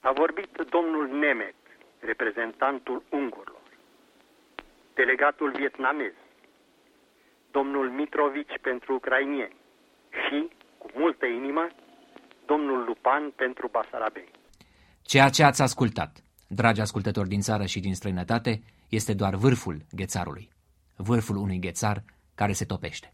A 0.00 0.12
vorbit 0.12 0.56
domnul 0.68 1.08
Nemet, 1.08 1.54
reprezentantul 2.00 3.02
ungurilor, 3.10 3.62
delegatul 4.94 5.50
vietnamez, 5.50 6.12
domnul 7.50 7.90
Mitrovici 7.90 8.58
pentru 8.62 8.94
ucrainieni 8.94 9.56
și, 10.10 10.48
cu 10.78 10.88
multă 10.94 11.26
inimă, 11.26 11.66
domnul 12.46 12.84
Lupan 12.84 13.30
pentru 13.30 13.68
basarabeni. 13.68 14.30
Ceea 15.02 15.28
ce 15.28 15.42
ați 15.42 15.62
ascultat, 15.62 16.16
dragi 16.48 16.80
ascultători 16.80 17.28
din 17.28 17.40
țară 17.40 17.64
și 17.64 17.80
din 17.80 17.94
străinătate, 17.94 18.62
este 18.88 19.14
doar 19.14 19.34
vârful 19.34 19.76
ghețarului 19.92 20.54
vârful 20.96 21.36
unui 21.36 21.58
ghețar 21.58 22.04
care 22.34 22.52
se 22.52 22.64
topește. 22.64 23.12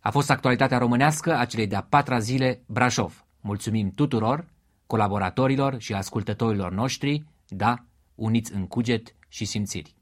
A 0.00 0.10
fost 0.10 0.30
actualitatea 0.30 0.78
românească 0.78 1.36
a 1.36 1.44
celei 1.44 1.66
de-a 1.66 1.86
patra 1.88 2.18
zile 2.18 2.60
Brașov. 2.66 3.24
Mulțumim 3.40 3.90
tuturor, 3.90 4.44
colaboratorilor 4.86 5.78
și 5.78 5.92
ascultătorilor 5.92 6.72
noștri, 6.72 7.24
da, 7.48 7.84
uniți 8.14 8.52
în 8.52 8.66
cuget 8.66 9.14
și 9.28 9.44
simțiri. 9.44 9.94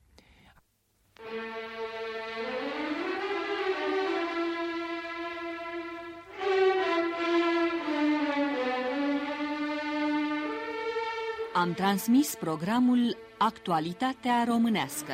Am 11.54 11.72
transmis 11.74 12.34
programul 12.34 13.16
Actualitatea 13.38 14.44
Românească. 14.48 15.12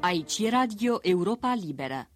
Aici 0.00 0.38
e 0.38 0.48
Radio 0.50 0.98
Europa 1.02 1.54
Liberă. 1.54 2.08